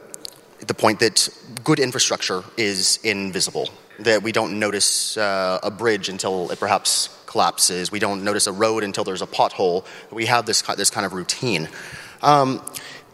the 0.66 0.74
point 0.74 1.00
that 1.00 1.28
good 1.64 1.78
infrastructure 1.78 2.44
is 2.56 2.98
invisible, 3.02 3.68
that 4.00 4.22
we 4.22 4.32
don't 4.32 4.58
notice 4.58 5.16
uh, 5.16 5.58
a 5.62 5.70
bridge 5.70 6.08
until 6.08 6.50
it 6.50 6.60
perhaps 6.60 7.08
collapses, 7.26 7.90
we 7.90 7.98
don't 7.98 8.22
notice 8.22 8.46
a 8.46 8.52
road 8.52 8.84
until 8.84 9.02
there's 9.02 9.22
a 9.22 9.26
pothole. 9.26 9.84
We 10.12 10.26
have 10.26 10.46
this, 10.46 10.62
this 10.62 10.90
kind 10.90 11.04
of 11.04 11.12
routine. 11.12 11.68
Um, 12.22 12.62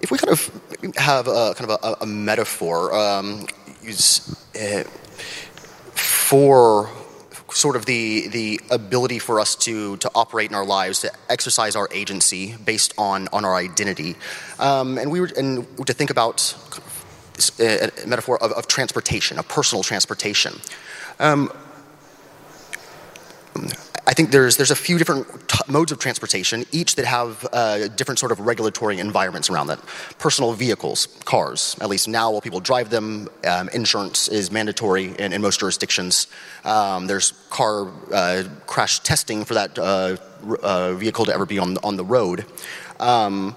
if 0.01 0.11
we 0.11 0.19
kind 0.19 0.33
of 0.33 0.97
have 0.97 1.29
a 1.29 1.55
kind 1.55 1.71
of 1.71 1.79
a, 1.83 2.05
a 2.05 2.07
metaphor, 2.07 2.95
um, 2.95 3.47
use 3.83 4.35
uh, 4.57 4.85
for 5.95 6.91
sort 7.53 7.77
of 7.77 7.85
the 7.87 8.29
the 8.29 8.61
ability 8.71 9.19
for 9.19 9.41
us 9.41 9.57
to 9.57 9.97
to 9.99 10.11
operate 10.15 10.51
in 10.51 10.55
our 10.55 10.65
lives, 10.65 11.01
to 11.01 11.13
exercise 11.29 11.77
our 11.77 11.89
agency 11.93 12.57
based 12.65 12.95
on 12.97 13.29
on 13.33 13.45
our 13.45 13.55
identity, 13.57 14.17
um, 14.59 14.99
and 14.99 15.11
we 15.11 15.21
were 15.21 15.31
and 15.37 15.67
to 15.87 15.93
think 15.93 16.11
about 16.11 16.55
uh, 17.59 17.89
a 18.05 18.07
metaphor 18.07 18.43
of, 18.43 18.53
of, 18.53 18.67
transportation, 18.67 19.39
of 19.39 19.49
personal 19.49 19.83
transportation. 19.83 20.61
Um, 21.19 21.51
I 24.07 24.15
think 24.15 24.31
there's 24.31 24.57
there's 24.57 24.71
a 24.71 24.77
few 24.77 24.99
different 24.99 25.27
modes 25.69 25.93
of 25.93 25.99
transportation, 25.99 26.65
each 26.73 26.97
that 26.97 27.05
have 27.05 27.47
uh, 27.53 27.89
different 27.89 28.19
sort 28.19 28.33
of 28.33 28.41
regulatory 28.41 28.99
environments 28.99 29.51
around 29.51 29.69
them. 29.69 29.81
Personal 30.19 30.53
vehicles, 30.53 31.07
cars, 31.25 31.77
at 31.81 31.89
least 31.89 32.09
now, 32.09 32.31
while 32.31 32.41
people 32.41 32.61
drive 32.61 32.91
them, 32.91 33.29
um, 33.47 33.69
insurance 33.71 34.29
is 34.29 34.51
mandatory 34.51 35.15
in, 35.19 35.33
in 35.33 35.43
most 35.43 35.61
jurisdictions. 35.61 36.27
Um, 36.65 37.07
there's 37.07 37.33
car 37.51 37.91
uh, 38.13 38.45
crash 38.67 39.01
testing 39.01 39.45
for 39.45 39.55
that 39.55 39.79
uh, 39.79 40.17
uh 40.63 40.95
vehicle 40.95 41.27
to 41.27 41.33
ever 41.33 41.47
be 41.47 41.59
on 41.59 41.77
on 41.79 41.97
the 41.97 42.05
road. 42.05 42.47
Um, 42.99 43.57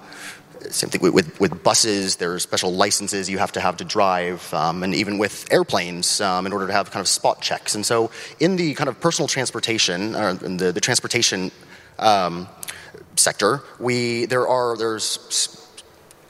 same 0.71 0.89
thing 0.89 1.01
with, 1.01 1.39
with, 1.39 1.63
buses, 1.63 2.17
there 2.17 2.33
are 2.33 2.39
special 2.39 2.73
licenses 2.73 3.29
you 3.29 3.37
have 3.37 3.51
to 3.53 3.61
have 3.61 3.77
to 3.77 3.85
drive, 3.85 4.53
um, 4.53 4.83
and 4.83 4.93
even 4.95 5.17
with 5.17 5.51
airplanes 5.51 6.21
um, 6.21 6.45
in 6.45 6.53
order 6.53 6.67
to 6.67 6.73
have 6.73 6.91
kind 6.91 7.01
of 7.01 7.07
spot 7.07 7.41
checks. 7.41 7.75
And 7.75 7.85
so, 7.85 8.11
in 8.39 8.55
the 8.55 8.73
kind 8.73 8.89
of 8.89 8.99
personal 8.99 9.27
transportation, 9.27 10.15
or 10.15 10.29
in 10.29 10.57
the, 10.57 10.71
the 10.71 10.81
transportation 10.81 11.51
um, 11.99 12.47
sector, 13.15 13.61
we, 13.79 14.25
there 14.25 14.47
are, 14.47 14.77
there's 14.77 15.59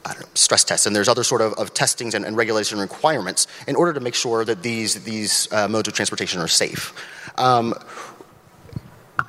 know, 0.06 0.26
stress 0.34 0.64
tests, 0.64 0.86
and 0.86 0.94
there's 0.94 1.08
other 1.08 1.24
sort 1.24 1.40
of, 1.40 1.54
of 1.54 1.72
testings 1.72 2.14
and, 2.14 2.24
and, 2.24 2.36
regulation 2.36 2.78
requirements 2.78 3.46
in 3.66 3.76
order 3.76 3.92
to 3.92 4.00
make 4.00 4.14
sure 4.14 4.44
that 4.44 4.62
these, 4.62 5.02
these 5.04 5.50
uh, 5.52 5.66
modes 5.68 5.88
of 5.88 5.94
transportation 5.94 6.40
are 6.40 6.48
safe. 6.48 6.92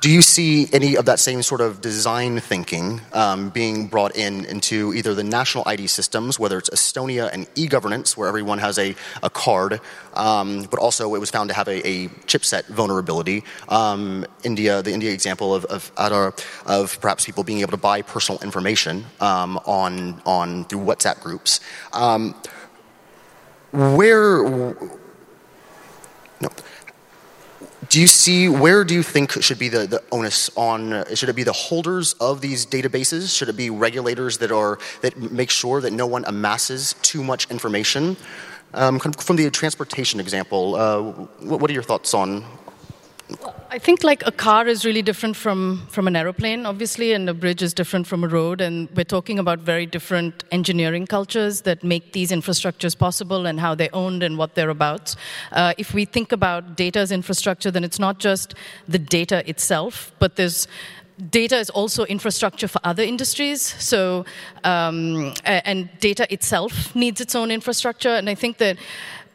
Do 0.06 0.12
you 0.12 0.22
see 0.22 0.68
any 0.72 0.96
of 0.96 1.06
that 1.06 1.18
same 1.18 1.42
sort 1.42 1.60
of 1.60 1.80
design 1.80 2.38
thinking 2.38 3.00
um, 3.12 3.50
being 3.50 3.88
brought 3.88 4.14
in 4.14 4.44
into 4.44 4.94
either 4.94 5.16
the 5.16 5.24
national 5.24 5.64
ID 5.66 5.88
systems, 5.88 6.38
whether 6.38 6.58
it's 6.58 6.70
Estonia 6.70 7.28
and 7.32 7.48
e-governance, 7.56 8.16
where 8.16 8.28
everyone 8.28 8.58
has 8.58 8.78
a, 8.78 8.94
a 9.24 9.28
card, 9.28 9.80
um, 10.14 10.62
but 10.70 10.78
also 10.78 11.12
it 11.16 11.18
was 11.18 11.30
found 11.30 11.48
to 11.48 11.56
have 11.56 11.66
a, 11.66 11.84
a 11.84 12.06
chipset 12.28 12.66
vulnerability. 12.66 13.42
Um, 13.68 14.24
India, 14.44 14.80
the 14.80 14.92
India 14.92 15.12
example 15.12 15.52
of 15.52 15.64
of, 15.64 15.90
of, 16.66 17.00
perhaps 17.00 17.26
people 17.26 17.42
being 17.42 17.62
able 17.62 17.72
to 17.72 17.76
buy 17.76 18.00
personal 18.02 18.40
information 18.42 19.06
um, 19.20 19.58
on 19.66 20.22
on 20.24 20.66
through 20.66 20.84
WhatsApp 20.84 21.20
groups. 21.20 21.58
Um, 21.92 22.36
where 23.72 24.44
no 26.40 26.48
do 27.88 28.00
you 28.00 28.06
see 28.06 28.48
where 28.48 28.84
do 28.84 28.94
you 28.94 29.02
think 29.02 29.42
should 29.42 29.58
be 29.58 29.68
the, 29.68 29.86
the 29.86 30.02
onus 30.12 30.50
on 30.56 31.04
should 31.14 31.28
it 31.28 31.36
be 31.36 31.42
the 31.42 31.52
holders 31.52 32.14
of 32.14 32.40
these 32.40 32.66
databases? 32.66 33.36
Should 33.36 33.48
it 33.48 33.56
be 33.56 33.70
regulators 33.70 34.38
that 34.38 34.52
are 34.52 34.78
that 35.02 35.16
make 35.32 35.50
sure 35.50 35.80
that 35.80 35.92
no 35.92 36.06
one 36.06 36.24
amasses 36.26 36.94
too 37.02 37.22
much 37.22 37.50
information? 37.50 38.16
Um, 38.74 38.98
from 38.98 39.36
the 39.36 39.48
transportation 39.50 40.20
example 40.20 40.74
uh, 40.74 41.00
what 41.40 41.70
are 41.70 41.72
your 41.72 41.82
thoughts 41.82 42.14
on 42.14 42.44
I 43.70 43.78
think 43.78 44.04
like 44.04 44.24
a 44.24 44.30
car 44.30 44.66
is 44.68 44.84
really 44.84 45.02
different 45.02 45.36
from, 45.36 45.86
from 45.90 46.06
an 46.06 46.14
aeroplane, 46.14 46.64
obviously, 46.64 47.12
and 47.12 47.28
a 47.28 47.34
bridge 47.34 47.60
is 47.60 47.74
different 47.74 48.06
from 48.06 48.22
a 48.22 48.28
road. 48.28 48.60
And 48.60 48.88
we're 48.96 49.04
talking 49.04 49.38
about 49.38 49.58
very 49.58 49.84
different 49.84 50.44
engineering 50.52 51.06
cultures 51.06 51.62
that 51.62 51.82
make 51.82 52.12
these 52.12 52.30
infrastructures 52.30 52.96
possible 52.96 53.46
and 53.46 53.58
how 53.58 53.74
they're 53.74 53.94
owned 53.94 54.22
and 54.22 54.38
what 54.38 54.54
they're 54.54 54.70
about. 54.70 55.16
Uh, 55.50 55.74
if 55.76 55.92
we 55.92 56.04
think 56.04 56.30
about 56.30 56.76
data 56.76 57.00
as 57.00 57.10
infrastructure, 57.10 57.70
then 57.70 57.82
it's 57.82 57.98
not 57.98 58.18
just 58.18 58.54
the 58.86 58.98
data 58.98 59.48
itself, 59.48 60.12
but 60.20 60.36
there's 60.36 60.68
data 61.30 61.56
is 61.56 61.70
also 61.70 62.04
infrastructure 62.04 62.68
for 62.68 62.80
other 62.84 63.02
industries. 63.02 63.62
So, 63.62 64.24
um, 64.64 65.32
and 65.44 65.88
data 65.98 66.30
itself 66.32 66.94
needs 66.94 67.20
its 67.20 67.34
own 67.34 67.50
infrastructure. 67.50 68.10
And 68.10 68.28
I 68.28 68.34
think 68.34 68.58
that 68.58 68.76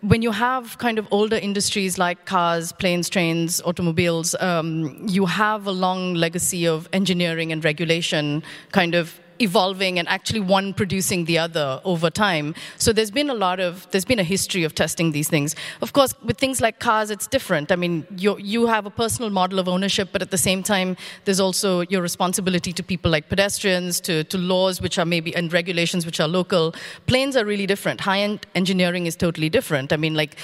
when 0.01 0.21
you 0.23 0.31
have 0.31 0.77
kind 0.79 0.97
of 0.97 1.07
older 1.11 1.35
industries 1.35 1.97
like 1.97 2.25
cars, 2.25 2.71
planes, 2.71 3.09
trains, 3.09 3.61
automobiles, 3.61 4.35
um, 4.39 5.05
you 5.07 5.25
have 5.27 5.67
a 5.67 5.71
long 5.71 6.15
legacy 6.15 6.67
of 6.67 6.89
engineering 6.91 7.51
and 7.51 7.63
regulation 7.63 8.43
kind 8.71 8.95
of 8.95 9.19
evolving 9.41 9.99
and 9.99 10.07
actually 10.07 10.39
one 10.39 10.73
producing 10.73 11.25
the 11.25 11.37
other 11.37 11.81
over 11.83 12.09
time. 12.09 12.55
So 12.77 12.93
there's 12.93 13.11
been 13.11 13.29
a 13.29 13.33
lot 13.33 13.59
of, 13.59 13.89
there's 13.91 14.05
been 14.05 14.19
a 14.19 14.23
history 14.23 14.63
of 14.63 14.75
testing 14.75 15.11
these 15.11 15.29
things. 15.29 15.55
Of 15.81 15.93
course, 15.93 16.13
with 16.23 16.37
things 16.37 16.61
like 16.61 16.79
cars, 16.79 17.11
it's 17.11 17.27
different. 17.27 17.71
I 17.71 17.75
mean, 17.75 18.05
you, 18.17 18.37
you 18.37 18.67
have 18.67 18.85
a 18.85 18.89
personal 18.89 19.29
model 19.29 19.59
of 19.59 19.67
ownership, 19.67 20.09
but 20.11 20.21
at 20.21 20.31
the 20.31 20.37
same 20.37 20.63
time, 20.63 20.95
there's 21.25 21.39
also 21.39 21.81
your 21.81 22.01
responsibility 22.01 22.71
to 22.73 22.83
people 22.83 23.11
like 23.11 23.29
pedestrians, 23.29 23.99
to, 24.01 24.23
to 24.25 24.37
laws 24.37 24.81
which 24.81 24.97
are 24.97 25.05
maybe, 25.05 25.35
and 25.35 25.51
regulations 25.51 26.05
which 26.05 26.19
are 26.19 26.27
local. 26.27 26.73
Planes 27.07 27.35
are 27.35 27.45
really 27.45 27.65
different. 27.65 28.01
High-end 28.01 28.45
engineering 28.55 29.05
is 29.05 29.15
totally 29.15 29.49
different. 29.49 29.91
I 29.91 29.97
mean, 29.97 30.13
like, 30.13 30.37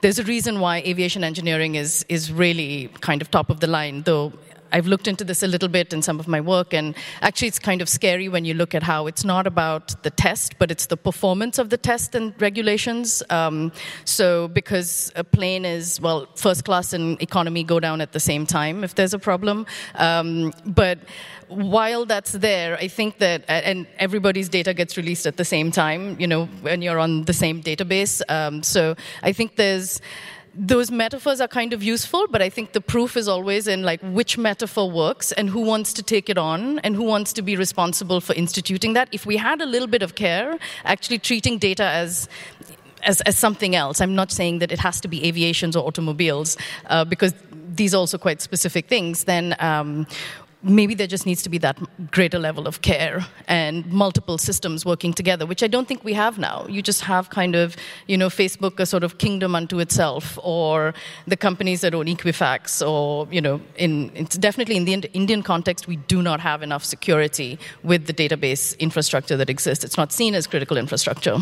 there's 0.00 0.18
a 0.18 0.24
reason 0.24 0.60
why 0.60 0.78
aviation 0.78 1.24
engineering 1.24 1.74
is, 1.74 2.04
is 2.08 2.32
really 2.32 2.88
kind 3.00 3.20
of 3.22 3.30
top 3.30 3.50
of 3.50 3.60
the 3.60 3.66
line, 3.66 4.02
though 4.02 4.32
I've 4.74 4.88
looked 4.88 5.06
into 5.06 5.22
this 5.22 5.44
a 5.44 5.46
little 5.46 5.68
bit 5.68 5.92
in 5.92 6.02
some 6.02 6.18
of 6.18 6.26
my 6.26 6.40
work, 6.40 6.74
and 6.74 6.96
actually, 7.22 7.46
it's 7.46 7.60
kind 7.60 7.80
of 7.80 7.88
scary 7.88 8.28
when 8.28 8.44
you 8.44 8.54
look 8.54 8.74
at 8.74 8.82
how 8.82 9.06
it's 9.06 9.24
not 9.24 9.46
about 9.46 10.02
the 10.02 10.10
test, 10.10 10.58
but 10.58 10.72
it's 10.72 10.86
the 10.86 10.96
performance 10.96 11.58
of 11.58 11.70
the 11.70 11.76
test 11.76 12.16
and 12.16 12.34
regulations. 12.42 13.22
Um, 13.30 13.70
so, 14.04 14.48
because 14.48 15.12
a 15.14 15.22
plane 15.22 15.64
is, 15.64 16.00
well, 16.00 16.26
first 16.34 16.64
class 16.64 16.92
and 16.92 17.22
economy 17.22 17.62
go 17.62 17.78
down 17.78 18.00
at 18.00 18.10
the 18.10 18.18
same 18.18 18.46
time 18.46 18.82
if 18.82 18.96
there's 18.96 19.14
a 19.14 19.18
problem. 19.18 19.64
Um, 19.94 20.52
but 20.66 20.98
while 21.46 22.04
that's 22.04 22.32
there, 22.32 22.76
I 22.76 22.88
think 22.88 23.18
that, 23.18 23.44
and 23.46 23.86
everybody's 24.00 24.48
data 24.48 24.74
gets 24.74 24.96
released 24.96 25.24
at 25.24 25.36
the 25.36 25.44
same 25.44 25.70
time, 25.70 26.18
you 26.18 26.26
know, 26.26 26.46
when 26.62 26.82
you're 26.82 26.98
on 26.98 27.22
the 27.26 27.32
same 27.32 27.62
database. 27.62 28.22
Um, 28.28 28.64
so, 28.64 28.96
I 29.22 29.32
think 29.32 29.54
there's, 29.54 30.00
those 30.56 30.90
metaphors 30.90 31.40
are 31.40 31.48
kind 31.48 31.72
of 31.72 31.82
useful, 31.82 32.26
but 32.28 32.40
I 32.40 32.48
think 32.48 32.72
the 32.72 32.80
proof 32.80 33.16
is 33.16 33.28
always 33.28 33.66
in 33.66 33.82
like 33.82 34.00
which 34.02 34.38
metaphor 34.38 34.90
works 34.90 35.32
and 35.32 35.48
who 35.48 35.60
wants 35.60 35.92
to 35.94 36.02
take 36.02 36.30
it 36.30 36.38
on 36.38 36.78
and 36.80 36.94
who 36.94 37.02
wants 37.02 37.32
to 37.34 37.42
be 37.42 37.56
responsible 37.56 38.20
for 38.20 38.34
instituting 38.34 38.92
that. 38.92 39.08
If 39.12 39.26
we 39.26 39.36
had 39.36 39.60
a 39.60 39.66
little 39.66 39.88
bit 39.88 40.02
of 40.02 40.14
care, 40.14 40.58
actually 40.84 41.18
treating 41.18 41.58
data 41.58 41.84
as 41.84 42.28
as, 43.06 43.20
as 43.22 43.36
something 43.36 43.74
else. 43.76 44.00
I'm 44.00 44.14
not 44.14 44.32
saying 44.32 44.60
that 44.60 44.72
it 44.72 44.78
has 44.78 44.98
to 45.02 45.08
be 45.08 45.26
aviations 45.26 45.76
or 45.76 45.86
automobiles, 45.86 46.56
uh, 46.86 47.04
because 47.04 47.34
these 47.52 47.94
are 47.94 47.98
also 47.98 48.16
quite 48.16 48.40
specific 48.40 48.88
things. 48.88 49.24
Then 49.24 49.54
um, 49.58 50.06
maybe 50.64 50.94
there 50.94 51.06
just 51.06 51.26
needs 51.26 51.42
to 51.42 51.50
be 51.50 51.58
that 51.58 51.78
greater 52.10 52.38
level 52.38 52.66
of 52.66 52.80
care 52.80 53.26
and 53.46 53.86
multiple 53.92 54.38
systems 54.38 54.84
working 54.84 55.12
together, 55.12 55.46
which 55.46 55.62
I 55.62 55.66
don't 55.66 55.86
think 55.86 56.02
we 56.02 56.14
have 56.14 56.38
now. 56.38 56.66
You 56.68 56.82
just 56.82 57.02
have 57.02 57.30
kind 57.30 57.54
of, 57.54 57.76
you 58.06 58.16
know, 58.16 58.28
Facebook 58.28 58.80
a 58.80 58.86
sort 58.86 59.04
of 59.04 59.18
kingdom 59.18 59.54
unto 59.54 59.78
itself, 59.78 60.38
or 60.42 60.94
the 61.26 61.36
companies 61.36 61.82
that 61.82 61.94
own 61.94 62.06
Equifax, 62.06 62.86
or, 62.86 63.28
you 63.30 63.40
know, 63.40 63.60
in, 63.76 64.10
it's 64.14 64.38
definitely 64.38 64.76
in 64.76 64.84
the 64.86 64.94
Indian 65.12 65.42
context, 65.42 65.86
we 65.86 65.96
do 65.96 66.22
not 66.22 66.40
have 66.40 66.62
enough 66.62 66.84
security 66.84 67.58
with 67.82 68.06
the 68.06 68.14
database 68.14 68.78
infrastructure 68.78 69.36
that 69.36 69.50
exists. 69.50 69.84
It's 69.84 69.98
not 69.98 70.12
seen 70.12 70.34
as 70.34 70.46
critical 70.46 70.76
infrastructure. 70.76 71.36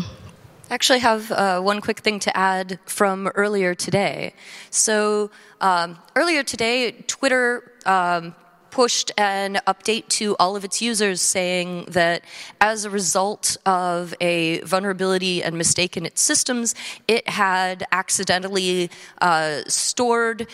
I 0.69 0.73
actually 0.73 0.99
have 0.99 1.31
uh, 1.31 1.61
one 1.61 1.81
quick 1.81 1.99
thing 1.99 2.19
to 2.21 2.35
add 2.35 2.79
from 2.85 3.27
earlier 3.35 3.75
today. 3.75 4.33
So, 4.69 5.29
um, 5.61 5.99
earlier 6.15 6.43
today, 6.43 6.91
Twitter 7.07 7.71
um, 7.85 8.35
pushed 8.73 9.11
an 9.19 9.59
update 9.67 10.07
to 10.07 10.35
all 10.37 10.55
of 10.55 10.65
its 10.65 10.81
users 10.81 11.21
saying 11.21 11.85
that 11.87 12.23
as 12.59 12.85
a 12.85 12.89
result 12.89 13.55
of 13.67 14.15
a 14.19 14.61
vulnerability 14.61 15.43
and 15.43 15.55
mistake 15.55 15.95
in 15.95 16.07
its 16.07 16.23
systems, 16.23 16.73
it 17.07 17.29
had 17.29 17.85
accidentally 17.91 18.89
uh, 19.21 19.61
stored 19.67 20.47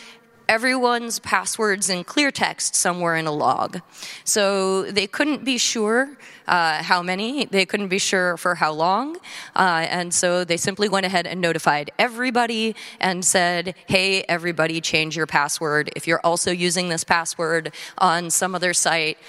everyone's 0.50 1.20
passwords 1.20 1.90
in 1.90 2.04
clear 2.04 2.32
text 2.32 2.76
somewhere 2.76 3.16
in 3.16 3.28
a 3.28 3.32
log. 3.32 3.80
So 4.24 4.84
they 4.92 5.06
couldn't 5.06 5.46
be 5.46 5.60
sure 5.60 6.18
uh, 6.48 6.82
how 6.82 7.04
many, 7.04 7.46
they 7.46 7.68
couldn't 7.68 7.90
be 7.90 8.00
sure 8.00 8.36
for 8.36 8.56
how 8.56 8.74
long, 8.74 9.18
uh, 9.56 9.86
and 9.88 10.12
so 10.12 10.44
they 10.44 10.58
simply 10.58 10.90
went 10.90 11.06
ahead 11.06 11.28
and 11.28 11.40
notified 11.40 11.92
everybody 12.00 12.76
and 13.00 13.24
said, 13.24 13.76
hey, 13.88 14.24
everybody, 14.24 14.82
change 14.82 15.16
your 15.16 15.28
password. 15.28 15.92
If 15.96 16.08
you're 16.08 16.22
also 16.24 16.52
using 16.52 16.90
this 16.90 17.04
password 17.04 17.72
on 18.00 18.32
some 18.32 18.56
other 18.56 18.74
site, 18.74 19.20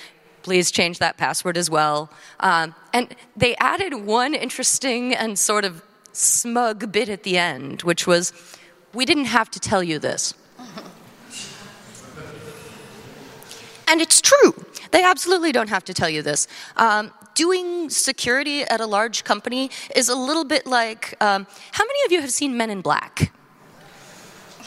please 0.42 0.70
change 0.70 0.98
that 1.00 1.18
password 1.18 1.58
as 1.58 1.68
well. 1.68 2.10
Um, 2.40 2.74
and 2.94 3.14
they 3.36 3.54
added 3.56 3.92
one 3.92 4.32
interesting 4.34 5.14
and 5.14 5.38
sort 5.38 5.66
of 5.66 5.82
smug 6.12 6.90
bit 6.90 7.10
at 7.10 7.24
the 7.24 7.36
end, 7.36 7.82
which 7.82 8.06
was, 8.06 8.32
we 8.94 9.04
didn't 9.04 9.26
have 9.26 9.50
to 9.50 9.60
tell 9.60 9.82
you 9.82 9.98
this. 9.98 10.32
And 13.90 14.00
it's 14.00 14.20
true. 14.20 14.54
They 14.92 15.02
absolutely 15.02 15.50
don't 15.50 15.68
have 15.68 15.84
to 15.86 15.92
tell 15.92 16.08
you 16.08 16.22
this. 16.22 16.46
Um, 16.76 17.12
doing 17.34 17.90
security 17.90 18.62
at 18.62 18.80
a 18.80 18.86
large 18.86 19.24
company 19.24 19.68
is 19.96 20.08
a 20.08 20.14
little 20.14 20.44
bit 20.44 20.64
like 20.64 21.16
um, 21.20 21.44
how 21.72 21.84
many 21.84 21.98
of 22.06 22.12
you 22.12 22.20
have 22.20 22.30
seen 22.30 22.56
Men 22.56 22.70
in 22.70 22.82
Black? 22.82 23.32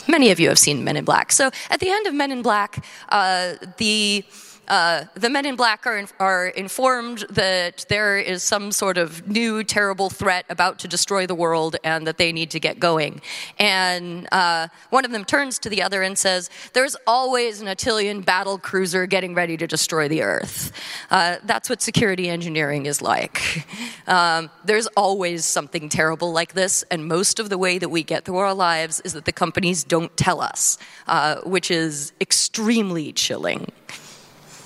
Many 0.09 0.29
of 0.31 0.41
you 0.41 0.49
have 0.49 0.59
seen 0.59 0.83
Men 0.83 0.97
in 0.97 1.05
Black. 1.05 1.31
So 1.31 1.51
at 1.69 1.79
the 1.79 1.89
end 1.89 2.05
of 2.05 2.13
Men 2.13 2.33
in 2.33 2.41
Black, 2.41 2.83
uh, 3.07 3.53
the 3.77 4.25
uh, 4.67 5.05
the 5.15 5.29
men 5.29 5.45
in 5.45 5.55
black 5.55 5.85
are, 5.85 5.97
in, 5.97 6.07
are 6.19 6.47
informed 6.47 7.25
that 7.29 7.85
there 7.89 8.17
is 8.17 8.43
some 8.43 8.71
sort 8.71 8.97
of 8.97 9.27
new 9.27 9.63
terrible 9.63 10.09
threat 10.09 10.45
about 10.49 10.79
to 10.79 10.87
destroy 10.87 11.27
the 11.27 11.35
world 11.35 11.75
and 11.83 12.07
that 12.07 12.17
they 12.17 12.31
need 12.31 12.51
to 12.51 12.59
get 12.59 12.79
going. 12.79 13.21
And 13.59 14.27
uh, 14.31 14.69
one 14.89 15.05
of 15.05 15.11
them 15.11 15.25
turns 15.25 15.59
to 15.59 15.69
the 15.69 15.81
other 15.81 16.01
and 16.01 16.17
says, 16.17 16.49
There's 16.73 16.95
always 17.05 17.61
an 17.61 17.67
Attilan 17.67 18.25
battle 18.25 18.57
cruiser 18.57 19.05
getting 19.05 19.35
ready 19.35 19.57
to 19.57 19.67
destroy 19.67 20.07
the 20.07 20.21
earth. 20.21 20.71
Uh, 21.11 21.37
that's 21.43 21.69
what 21.69 21.81
security 21.81 22.29
engineering 22.29 22.85
is 22.85 23.01
like. 23.01 23.65
Um, 24.05 24.49
there's 24.65 24.87
always 24.97 25.45
something 25.45 25.87
terrible 25.87 26.33
like 26.33 26.53
this, 26.53 26.83
and 26.91 27.07
most 27.07 27.39
of 27.39 27.47
the 27.49 27.57
way 27.57 27.77
that 27.77 27.87
we 27.87 28.03
get 28.03 28.25
through 28.25 28.37
our 28.37 28.53
lives 28.53 28.99
is 29.01 29.13
that 29.13 29.23
the 29.23 29.31
companies 29.31 29.83
don't 29.83 30.15
tell 30.17 30.41
us, 30.41 30.77
uh, 31.07 31.37
which 31.45 31.71
is 31.71 32.11
extremely 32.19 33.13
chilling. 33.13 33.71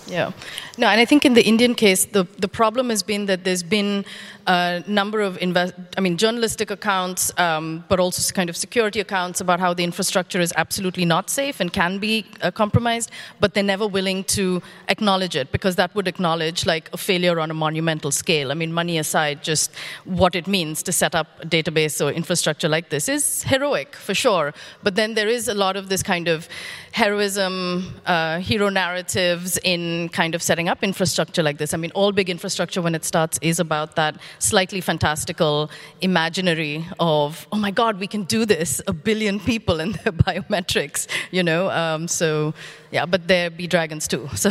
Yeah. 0.08 0.32
No, 0.78 0.88
and 0.88 1.02
I 1.02 1.06
think 1.06 1.26
in 1.26 1.34
the 1.34 1.44
Indian 1.46 1.76
case, 1.76 2.06
the, 2.06 2.26
the 2.38 2.48
problem 2.48 2.90
has 2.90 3.04
been 3.04 3.26
that 3.26 3.44
there's 3.44 3.64
been 3.64 4.06
a 4.48 4.82
number 4.88 5.20
of, 5.20 5.38
invest, 5.42 5.74
I 5.98 6.02
mean, 6.02 6.16
journalistic 6.16 6.72
accounts, 6.72 7.38
um, 7.38 7.84
but 7.90 8.00
also 8.00 8.34
kind 8.34 8.50
of 8.50 8.56
security 8.56 9.02
accounts 9.02 9.42
about 9.42 9.60
how 9.60 9.74
the 9.74 9.84
infrastructure 9.84 10.40
is 10.40 10.54
absolutely 10.56 11.04
not 11.04 11.30
safe 11.30 11.60
and 11.60 11.74
can 11.74 12.00
be 12.00 12.26
uh, 12.42 12.52
compromised, 12.52 13.12
but 13.42 13.54
they're 13.54 13.64
never 13.64 13.86
willing 13.86 14.24
to 14.26 14.62
acknowledge 14.88 15.36
it 15.36 15.52
because 15.52 15.76
that 15.76 15.94
would 15.96 16.08
acknowledge 16.08 16.66
like 16.66 16.90
a 16.94 16.98
failure 16.98 17.40
on 17.40 17.52
a 17.52 17.54
monumental 17.54 18.12
scale. 18.12 18.52
I 18.52 18.54
mean, 18.54 18.72
money 18.72 18.98
aside, 18.98 19.44
just 19.44 19.76
what 20.06 20.36
it 20.36 20.48
means 20.48 20.82
to 20.84 20.94
set 20.94 21.14
up 21.14 21.28
a 21.42 21.46
database 21.46 22.04
or 22.04 22.12
infrastructure 22.12 22.70
like 22.70 22.90
this 22.90 23.10
is 23.10 23.44
heroic 23.44 23.96
for 23.96 24.14
sure. 24.14 24.54
But 24.82 24.96
then 24.96 25.16
there 25.16 25.28
is 25.28 25.50
a 25.50 25.54
lot 25.54 25.76
of 25.76 25.90
this 25.90 26.04
kind 26.04 26.30
of 26.30 26.48
heroism, 26.94 28.00
uh, 28.06 28.40
hero 28.40 28.70
narratives 28.70 29.60
in 29.64 29.97
kind 30.10 30.36
of 30.36 30.42
setting 30.42 30.70
up 30.70 30.84
infrastructure 30.84 31.44
like 31.44 31.58
this. 31.58 31.74
I 31.74 31.78
mean, 31.78 31.92
all 31.92 32.12
big 32.12 32.30
infrastructure 32.30 32.82
when 32.82 32.96
it 32.96 33.04
starts 33.04 33.40
is 33.42 33.60
about 33.60 33.96
that 33.96 34.18
slightly 34.40 34.82
fantastical 34.82 35.70
imaginary 36.02 36.86
of, 37.00 37.48
oh 37.52 37.58
my 37.58 37.72
God, 37.72 38.00
we 38.00 38.08
can 38.08 38.24
do 38.24 38.46
this, 38.46 38.82
a 38.88 38.94
billion 38.94 39.40
people 39.40 39.80
and 39.80 39.96
their 40.04 40.14
biometrics, 40.14 41.08
you 41.32 41.44
know? 41.44 41.70
Um, 41.72 42.08
so, 42.08 42.54
yeah, 42.92 43.06
but 43.06 43.28
there 43.28 43.50
be 43.50 43.68
dragons 43.68 44.08
too, 44.08 44.30
so. 44.36 44.50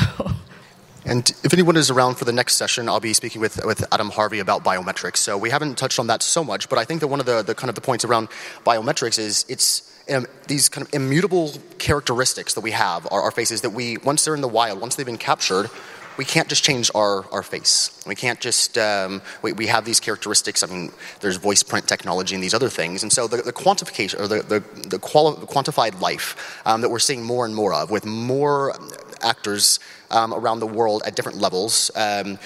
And 1.07 1.33
if 1.45 1.53
anyone 1.53 1.77
is 1.77 1.89
around 1.89 2.17
for 2.17 2.25
the 2.25 2.33
next 2.33 2.57
session, 2.57 2.89
I'll 2.89 2.99
be 2.99 3.13
speaking 3.13 3.41
with, 3.41 3.65
with 3.65 3.85
Adam 3.93 4.11
Harvey 4.11 4.41
about 4.41 4.65
biometrics. 4.65 5.19
So 5.19 5.39
we 5.39 5.51
haven't 5.51 5.79
touched 5.79 6.01
on 6.01 6.09
that 6.09 6.21
so 6.21 6.43
much, 6.43 6.69
but 6.69 6.81
I 6.81 6.85
think 6.85 7.01
that 7.01 7.07
one 7.07 7.21
of 7.21 7.27
the, 7.27 7.43
the 7.43 7.55
kind 7.55 7.69
of 7.69 7.77
the 7.77 7.81
points 7.81 8.05
around 8.05 8.29
biometrics 8.65 9.17
is 9.17 9.45
it's 9.49 9.86
um, 10.13 10.27
these 10.47 10.69
kind 10.69 10.87
of 10.87 10.95
immutable 10.95 11.53
characteristics 11.79 12.55
that 12.55 12.61
we 12.61 12.71
have, 12.71 13.07
our, 13.11 13.23
our 13.23 13.31
faces, 13.31 13.61
that 13.63 13.71
we, 13.71 13.97
once 13.99 14.25
they're 14.25 14.35
in 14.35 14.41
the 14.41 14.49
wild, 14.49 14.81
once 14.81 14.95
they've 14.95 15.07
been 15.07 15.19
captured, 15.19 15.69
we 16.17 16.25
can't 16.25 16.49
just 16.49 16.65
change 16.65 16.91
our, 16.95 17.31
our 17.31 17.43
face. 17.43 18.03
We 18.07 18.15
can't 18.15 18.41
just, 18.41 18.79
um, 18.79 19.21
we, 19.43 19.53
we 19.53 19.67
have 19.67 19.85
these 19.85 20.01
characteristics. 20.01 20.63
I 20.63 20.67
mean, 20.67 20.93
there's 21.21 21.37
voice 21.37 21.63
print 21.63 21.87
technology 21.87 22.35
and 22.35 22.43
these 22.43 22.55
other 22.55 22.71
things. 22.71 23.03
And 23.03 23.13
so 23.13 23.27
the, 23.27 23.39
the 23.39 23.53
quantification, 23.53 24.19
or 24.21 24.27
the, 24.27 24.43
the, 24.43 24.61
the 24.89 24.99
quali- 24.99 25.37
quantified 25.47 26.01
life 26.01 26.61
um, 26.65 26.81
that 26.81 26.89
we're 26.89 26.99
seeing 27.01 27.23
more 27.23 27.45
and 27.45 27.55
more 27.55 27.75
of, 27.75 27.91
with 27.91 28.07
more 28.07 28.75
actors 29.21 29.79
um, 30.11 30.33
around 30.33 30.61
the 30.61 30.67
world 30.67 31.03
at 31.05 31.17
different 31.17 31.39
levels, 31.39 31.91
um, 31.97 32.39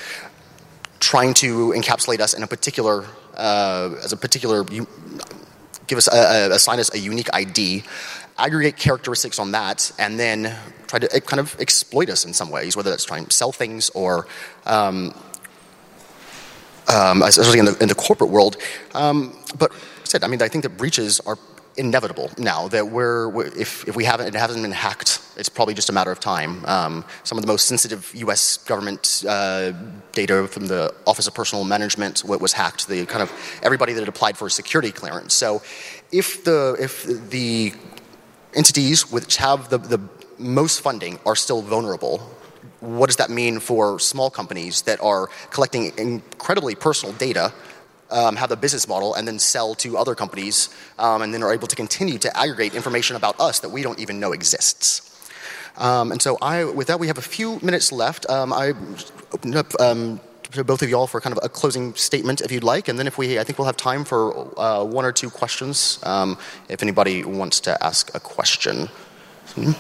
trying 0.99 1.33
to 1.35 1.73
encapsulate 1.77 2.21
us 2.21 2.35
in 2.35 2.43
a 2.43 2.47
particular, 2.47 3.07
uh, 3.37 3.95
as 4.03 4.13
a 4.13 4.17
particular, 4.17 4.65
give 5.91 5.99
us, 5.99 6.09
a, 6.09 6.17
a, 6.17 6.55
assign 6.55 6.79
us 6.79 6.95
a 6.95 6.99
unique 6.99 7.29
ID 7.33 7.83
aggregate 8.39 8.77
characteristics 8.77 9.39
on 9.39 9.53
that, 9.53 9.93
and 9.99 10.19
then 10.19 10.57
try 10.87 10.99
to 10.99 11.15
eh, 11.15 11.21
kind 11.21 11.41
of 11.41 11.55
exploit 11.61 12.09
us 12.09 12.25
in 12.25 12.33
some 12.33 12.51
ways, 12.51 12.77
whether 12.77 12.89
that's 12.89 13.05
trying 13.05 13.27
to 13.27 13.33
sell 13.33 13.53
things 13.53 13.91
or, 13.91 14.27
um, 14.65 15.15
um, 16.89 17.23
especially 17.23 17.59
in 17.59 17.67
the, 17.67 17.77
in 17.83 17.89
the, 17.89 17.95
corporate 17.95 18.31
world. 18.31 18.57
Um, 18.95 19.37
but 19.59 19.73
said, 20.05 20.25
I 20.25 20.29
mean, 20.29 20.41
I 20.41 20.49
think 20.49 20.63
that 20.63 20.77
breaches 20.77 21.21
are 21.21 21.39
inevitable 21.77 22.31
now. 22.39 22.69
That 22.69 22.89
we're, 22.89 23.47
if, 23.59 23.87
if 23.87 23.95
we 23.95 24.05
haven't, 24.05 24.29
it 24.29 24.35
hasn't 24.35 24.63
been 24.63 24.73
hacked, 24.73 25.21
it's 25.37 25.49
probably 25.49 25.75
just 25.75 25.89
a 25.89 25.93
matter 25.93 26.11
of 26.11 26.21
time. 26.21 26.65
Um, 26.67 27.05
some 27.25 27.39
of 27.39 27.43
the 27.43 27.49
most 27.49 27.67
sensitive 27.67 28.13
U.S. 28.15 28.59
government 28.59 29.25
uh, 29.29 29.73
data 30.13 30.47
from 30.47 30.67
the 30.67 30.95
Office 31.07 31.27
of 31.27 31.35
Personnel 31.35 31.65
Management 31.65 32.25
was 32.25 32.53
hacked. 32.53 32.89
The 32.89 33.07
kind 33.07 33.23
of 33.23 33.33
everybody 33.63 33.93
that 33.93 34.01
had 34.01 34.09
applied 34.09 34.37
for 34.37 34.47
a 34.47 34.51
security 34.51 34.93
clearance. 34.93 35.35
So, 35.35 35.63
if 36.13 36.45
the 36.45 36.77
if 36.79 37.05
the 37.31 37.73
entities 38.55 39.11
which 39.11 39.37
have 39.37 39.69
the, 39.69 39.79
the 39.79 40.01
most 40.39 40.81
funding 40.81 41.19
are 41.27 41.37
still 41.37 41.63
vulnerable. 41.63 42.19
What 42.81 43.07
does 43.07 43.17
that 43.17 43.31
mean 43.31 43.61
for 43.61 43.99
small 43.99 44.31
companies 44.31 44.83
that 44.83 45.01
are 45.01 45.29
collecting 45.51 45.93
incredibly 45.99 46.75
personal 46.75 47.15
data, 47.15 47.53
um, 48.11 48.37
have 48.37 48.51
a 48.51 48.57
business 48.57 48.89
model, 48.89 49.15
and 49.15 49.29
then 49.29 49.39
sell 49.39 49.75
to 49.77 49.97
other 49.99 50.15
companies, 50.15 50.71
um, 50.99 51.23
and 51.23 51.33
then 51.33 51.43
are 51.43 51.53
able 51.53 51.69
to 51.69 51.77
continue 51.77 52.19
to 52.19 52.37
aggregate 52.37 52.75
information 52.75 53.17
about 53.17 53.39
us 53.39 53.61
that 53.61 53.69
we 53.69 53.83
don't 53.83 54.01
even 54.01 54.19
know 54.19 54.33
exists? 54.33 55.10
Um, 55.77 56.13
and 56.13 56.21
so, 56.21 56.37
I, 56.43 56.65
with 56.65 56.89
that, 56.89 57.01
we 57.01 57.07
have 57.07 57.19
a 57.19 57.23
few 57.23 57.59
minutes 57.61 57.93
left. 57.93 58.29
Um, 58.29 58.53
I 58.53 58.75
opened 59.33 59.57
up 59.57 59.73
um, 59.81 60.21
to 60.53 60.65
both 60.65 60.83
of 60.83 60.91
y'all 60.91 61.07
for 61.07 61.21
kind 61.21 61.37
of 61.37 61.43
a 61.45 61.49
closing 61.49 61.95
statement, 61.95 62.41
if 62.41 62.53
you'd 62.53 62.65
like, 62.65 62.89
and 62.89 62.99
then 62.99 63.07
if 63.07 63.19
we, 63.19 63.39
I 63.39 63.45
think 63.45 63.59
we'll 63.59 63.67
have 63.67 63.77
time 63.77 64.05
for 64.05 64.59
uh, 64.59 64.85
one 64.85 65.05
or 65.05 65.13
two 65.13 65.31
questions. 65.31 65.99
Um, 66.03 66.39
if 66.69 66.83
anybody 66.83 67.25
wants 67.25 67.61
to 67.61 67.83
ask 67.83 68.15
a 68.15 68.21
question. 68.21 68.89
Hmm? 69.55 69.73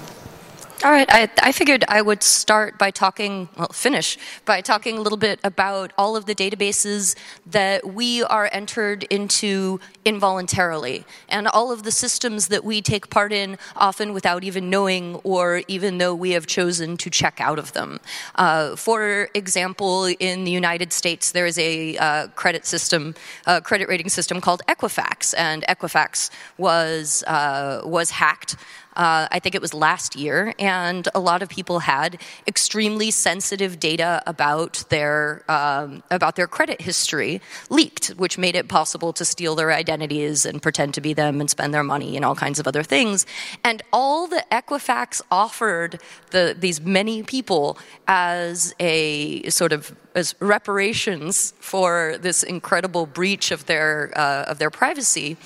All 0.83 0.91
right, 0.91 1.07
I, 1.13 1.29
I, 1.43 1.53
figured 1.53 1.85
I 1.89 2.01
would 2.01 2.23
start 2.23 2.79
by 2.79 2.91
talking, 2.91 3.51
well, 3.59 3.69
finish 3.69 4.17
by 4.47 4.63
talking 4.63 4.97
a 4.97 5.03
little 5.03 5.19
bit 5.19 5.39
about 5.45 5.93
all 5.99 6.17
of 6.17 6.25
the 6.25 6.35
databases 6.35 7.17
that 7.45 7.93
we 7.93 8.23
are 8.23 8.49
entered 8.51 9.03
into 9.11 9.79
involuntarily 10.07 11.05
and 11.29 11.47
all 11.49 11.71
of 11.71 11.83
the 11.83 11.91
systems 11.91 12.49
that 12.49 12.65
we 12.65 12.81
take 12.81 13.11
part 13.11 13.31
in, 13.31 13.59
often 13.77 14.15
without 14.15 14.43
even 14.43 14.71
knowing 14.71 15.17
or 15.17 15.61
even 15.69 15.99
though 15.99 16.15
we 16.15 16.31
have 16.31 16.47
chosen 16.47 16.97
to 16.97 17.11
check 17.11 17.43
out 17.43 17.59
of 17.59 17.75
them. 17.75 18.01
Uh, 18.37 18.75
for 18.75 19.29
example, 19.35 20.07
in 20.07 20.45
the 20.45 20.51
United 20.51 20.95
States, 20.95 21.33
there 21.33 21.45
is 21.45 21.59
a 21.59 21.95
uh, 21.99 22.29
credit 22.29 22.65
system, 22.65 23.15
uh, 23.47 23.61
credit 23.61 23.87
rating 23.87 24.09
system 24.09 24.41
called 24.41 24.63
Equifax, 24.67 25.35
and 25.37 25.63
Equifax 25.69 26.31
was, 26.57 27.23
uh, 27.27 27.83
was 27.85 28.13
hacked 28.13 28.57
Uh, 29.01 29.27
I 29.31 29.39
think 29.39 29.55
it 29.55 29.63
was 29.63 29.73
last 29.73 30.15
year, 30.15 30.53
and 30.59 31.09
a 31.15 31.21
lot 31.21 31.41
of 31.41 31.49
people 31.49 31.79
had 31.79 32.21
extremely 32.47 33.11
sensitive 33.11 33.81
data 33.81 34.23
about 34.27 34.85
their 34.91 35.43
um, 35.49 36.03
about 36.11 36.37
their 36.37 36.47
credit 36.47 36.83
history 36.83 37.41
leaked, 37.71 38.09
which 38.19 38.37
made 38.37 38.55
it 38.55 38.69
possible 38.69 39.15
to 39.15 39.25
steal 39.25 39.55
their 39.55 39.73
identities 39.73 40.45
and 40.45 40.61
pretend 40.61 40.93
to 40.93 41.01
be 41.01 41.15
them 41.15 41.41
and 41.41 41.49
spend 41.49 41.73
their 41.73 41.83
money 41.83 42.15
and 42.15 42.27
all 42.27 42.35
kinds 42.35 42.59
of 42.59 42.69
other 42.69 42.83
things. 42.83 43.25
And 43.65 43.83
all 43.91 44.27
that 44.27 44.51
Equifax 44.51 45.23
offered 45.31 45.99
the, 46.31 46.55
these 46.59 46.79
many 46.79 47.23
people 47.23 47.79
as 48.07 48.75
a 48.81 49.49
sort 49.49 49.73
of 49.73 49.97
as 50.15 50.35
reparations 50.41 51.55
for 51.59 52.19
this 52.21 52.43
incredible 52.43 53.07
breach 53.07 53.51
of 53.51 53.65
their 53.65 54.13
uh, 54.15 54.45
of 54.47 54.59
their 54.59 54.71
privacy 54.71 55.39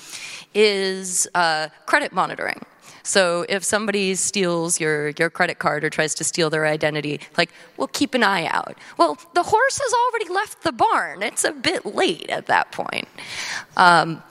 is 0.53 1.25
uh, 1.35 1.69
credit 1.85 2.11
monitoring. 2.11 2.59
So 3.05 3.45
if 3.47 3.63
somebody 3.63 4.15
steals 4.15 4.79
your, 4.79 5.09
your 5.09 5.29
credit 5.29 5.59
card 5.59 5.83
or 5.83 5.89
tries 5.91 6.15
to 6.15 6.23
steal 6.23 6.49
their 6.49 6.65
identity, 6.65 7.21
like, 7.37 7.51
well, 7.77 7.87
keep 7.87 8.15
an 8.15 8.23
eye 8.23 8.47
out. 8.47 8.75
Well, 8.97 9.17
the 9.33 9.43
horse 9.43 9.77
has 9.77 9.93
already 9.93 10.33
left 10.33 10.63
the 10.63 10.71
barn. 10.71 11.21
It's 11.21 11.43
a 11.43 11.51
bit 11.51 11.85
late 11.85 12.29
at 12.29 12.47
that 12.47 12.71
point. 12.71 13.07
Um, 13.77 14.23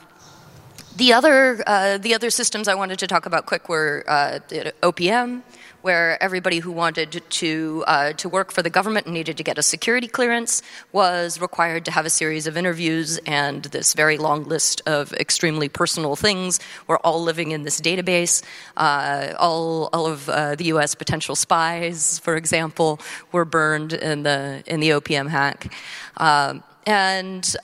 the 0.97 1.13
other, 1.13 1.63
uh, 1.67 1.99
the 1.99 2.15
other 2.15 2.31
systems 2.31 2.69
I 2.69 2.75
wanted 2.75 2.99
to 3.01 3.07
talk 3.07 3.27
about 3.27 3.47
quick 3.47 3.69
were 3.69 4.05
uh, 4.07 4.39
OPM, 4.83 5.43
where 5.83 6.23
everybody 6.23 6.61
who 6.61 6.73
wanted 6.73 7.23
to 7.29 7.85
uh, 7.87 8.13
to 8.15 8.29
work 8.29 8.51
for 8.53 8.63
the 8.63 8.71
government 8.71 9.07
and 9.07 9.15
needed 9.15 9.37
to 9.37 9.43
get 9.43 9.59
a 9.59 9.63
security 9.63 10.09
clearance 10.09 10.63
was 10.93 11.41
required 11.41 11.85
to 11.85 11.91
have 11.91 12.07
a 12.07 12.11
series 12.11 12.47
of 12.47 12.57
interviews 12.57 13.19
and 13.27 13.65
this 13.65 13.93
very 13.93 14.17
long 14.17 14.45
list 14.45 14.81
of 14.87 15.13
extremely 15.15 15.69
personal 15.69 16.17
things. 16.17 16.61
We're 16.87 16.99
all 16.99 17.23
living 17.23 17.51
in 17.51 17.65
this 17.65 17.81
database. 17.81 18.43
Uh, 18.77 19.35
all 19.39 19.91
all 19.93 20.07
of 20.07 20.29
uh, 20.29 20.55
the 20.55 20.65
U.S. 20.67 20.95
potential 20.95 21.35
spies, 21.37 22.19
for 22.21 22.37
example, 22.37 23.01
were 23.33 23.45
burned 23.45 23.93
in 23.93 24.23
the 24.23 24.63
in 24.67 24.81
the 24.81 24.91
OPM 24.91 25.29
hack, 25.29 25.73
um, 26.19 26.63
and. 26.87 27.57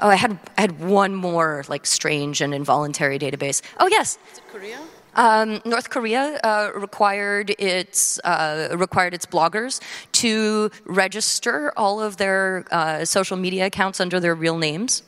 Oh, 0.00 0.08
I 0.08 0.16
had 0.16 0.38
I 0.58 0.60
had 0.60 0.80
one 0.80 1.14
more 1.14 1.64
like 1.68 1.86
strange 1.86 2.40
and 2.40 2.52
involuntary 2.54 3.18
database. 3.18 3.62
Oh 3.80 3.86
yes. 3.86 4.18
Korea? 4.52 4.78
Um, 5.14 5.62
North 5.64 5.88
Korea 5.88 6.38
uh, 6.44 6.70
required 6.74 7.54
its 7.58 8.20
uh, 8.22 8.76
required 8.76 9.14
its 9.14 9.24
bloggers 9.24 9.80
to 10.12 10.70
register 10.84 11.72
all 11.76 12.02
of 12.02 12.18
their 12.18 12.66
uh, 12.70 13.06
social 13.06 13.38
media 13.38 13.66
accounts 13.66 13.98
under 13.98 14.20
their 14.20 14.34
real 14.34 14.58
names, 14.58 15.02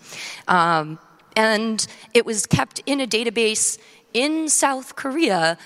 um, 0.48 0.98
and 1.36 1.86
it 2.14 2.24
was 2.24 2.46
kept 2.46 2.80
in 2.86 3.02
a 3.02 3.06
database 3.06 3.78
in 4.14 4.48
South 4.48 4.96
Korea 4.96 5.58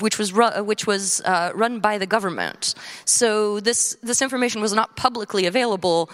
which 0.00 0.18
was 0.18 0.32
ru- 0.32 0.62
which 0.62 0.86
was 0.86 1.20
uh, 1.22 1.50
run 1.54 1.80
by 1.80 1.98
the 1.98 2.06
government. 2.06 2.74
So 3.04 3.58
this 3.58 3.96
this 4.02 4.22
information 4.22 4.60
was 4.60 4.72
not 4.72 4.96
publicly 4.96 5.46
available 5.46 6.10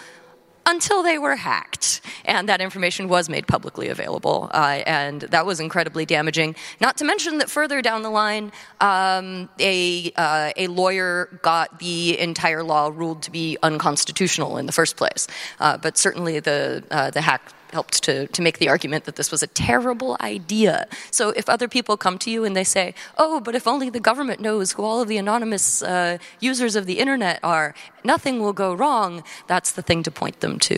until 0.65 1.03
they 1.03 1.17
were 1.17 1.35
hacked. 1.35 2.01
And 2.25 2.49
that 2.49 2.61
information 2.61 3.07
was 3.07 3.29
made 3.29 3.47
publicly 3.47 3.89
available. 3.89 4.49
Uh, 4.53 4.81
and 4.85 5.21
that 5.21 5.45
was 5.45 5.59
incredibly 5.59 6.05
damaging. 6.05 6.55
Not 6.81 6.97
to 6.97 7.05
mention 7.05 7.37
that 7.37 7.49
further 7.49 7.81
down 7.81 8.01
the 8.01 8.09
line, 8.09 8.51
um, 8.81 9.49
a, 9.59 10.11
uh, 10.15 10.51
a 10.57 10.67
lawyer 10.67 11.39
got 11.41 11.79
the 11.79 12.19
entire 12.19 12.63
law 12.63 12.91
ruled 12.93 13.21
to 13.23 13.31
be 13.31 13.57
unconstitutional 13.61 14.57
in 14.57 14.65
the 14.65 14.71
first 14.71 14.97
place. 14.97 15.27
Uh, 15.59 15.77
but 15.77 15.97
certainly 15.97 16.39
the, 16.39 16.83
uh, 16.89 17.11
the 17.11 17.21
hack 17.21 17.53
helped 17.77 17.95
to, 18.07 18.13
to 18.35 18.41
make 18.47 18.57
the 18.63 18.69
argument 18.75 19.01
that 19.07 19.15
this 19.19 19.29
was 19.35 19.41
a 19.43 19.51
terrible 19.69 20.11
idea. 20.35 20.75
So 21.17 21.23
if 21.41 21.45
other 21.55 21.67
people 21.75 21.95
come 22.05 22.17
to 22.25 22.29
you 22.33 22.39
and 22.47 22.53
they 22.59 22.67
say, 22.77 22.85
oh, 23.23 23.35
but 23.45 23.53
if 23.59 23.65
only 23.73 23.89
the 23.97 24.03
government 24.09 24.39
knows 24.47 24.67
who 24.73 24.81
all 24.87 24.99
of 25.03 25.07
the 25.13 25.19
anonymous 25.25 25.65
uh, 25.81 26.17
users 26.49 26.73
of 26.79 26.83
the 26.85 26.97
internet 27.03 27.37
are, 27.43 27.67
nothing 28.03 28.35
will 28.43 28.53
go 28.65 28.69
wrong, 28.81 29.23
that's 29.51 29.71
the 29.77 29.81
thing 29.89 30.03
to 30.03 30.11
point 30.21 30.37
them 30.39 30.55
to. 30.59 30.75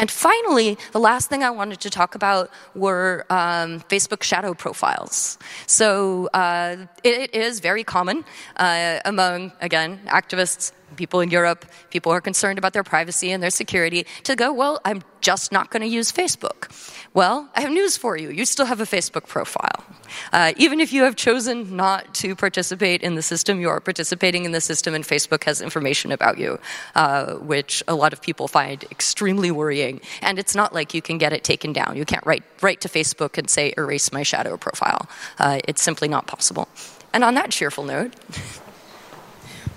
And 0.00 0.08
finally, 0.28 0.70
the 0.96 1.02
last 1.10 1.24
thing 1.30 1.42
I 1.42 1.52
wanted 1.60 1.80
to 1.86 1.90
talk 1.90 2.14
about 2.20 2.44
were 2.84 3.24
um, 3.30 3.70
Facebook 3.92 4.22
shadow 4.30 4.52
profiles. 4.54 5.38
So 5.66 6.28
uh, 6.42 6.76
it, 7.02 7.14
it 7.34 7.42
is 7.48 7.60
very 7.60 7.84
common 7.84 8.24
uh, 8.56 9.00
among, 9.04 9.52
again, 9.68 10.00
activists, 10.20 10.72
people 10.94 11.20
in 11.20 11.30
Europe, 11.30 11.64
people 11.90 12.12
who 12.12 12.16
are 12.16 12.20
concerned 12.20 12.58
about 12.58 12.72
their 12.72 12.84
privacy 12.84 13.32
and 13.32 13.42
their 13.42 13.50
security, 13.50 14.06
to 14.24 14.36
go, 14.36 14.52
well, 14.52 14.80
I'm 14.84 15.02
just 15.20 15.50
not 15.50 15.70
going 15.70 15.82
to 15.82 15.88
use 15.88 16.12
Facebook. 16.12 16.70
Well, 17.12 17.48
I 17.54 17.62
have 17.62 17.70
news 17.70 17.96
for 17.96 18.16
you. 18.16 18.30
You 18.30 18.44
still 18.44 18.66
have 18.66 18.80
a 18.80 18.84
Facebook 18.84 19.26
profile. 19.26 19.84
Uh, 20.32 20.52
even 20.56 20.80
if 20.80 20.92
you 20.92 21.02
have 21.02 21.16
chosen 21.16 21.74
not 21.74 22.14
to 22.14 22.36
participate 22.36 23.02
in 23.02 23.14
the 23.14 23.22
system, 23.22 23.60
you 23.60 23.68
are 23.68 23.80
participating 23.80 24.44
in 24.44 24.52
the 24.52 24.60
system, 24.60 24.94
and 24.94 25.02
Facebook 25.04 25.44
has 25.44 25.60
information 25.60 26.12
about 26.12 26.38
you, 26.38 26.58
uh, 26.94 27.34
which 27.34 27.82
a 27.88 27.94
lot 27.94 28.12
of 28.12 28.22
people 28.22 28.48
find 28.48 28.84
extremely 28.90 29.50
worrying. 29.50 30.00
And 30.22 30.38
it's 30.38 30.54
not 30.54 30.74
like 30.74 30.94
you 30.94 31.02
can 31.02 31.18
get 31.18 31.32
it 31.32 31.42
taken 31.42 31.72
down. 31.72 31.96
You 31.96 32.04
can't 32.04 32.24
write, 32.26 32.44
write 32.60 32.80
to 32.82 32.88
Facebook 32.88 33.38
and 33.38 33.48
say, 33.48 33.74
erase 33.76 34.12
my 34.12 34.22
shadow 34.22 34.56
profile. 34.56 35.08
Uh, 35.38 35.58
it's 35.66 35.82
simply 35.82 36.08
not 36.08 36.26
possible. 36.26 36.68
And 37.12 37.24
on 37.24 37.34
that 37.34 37.50
cheerful 37.50 37.84
note, 37.84 38.14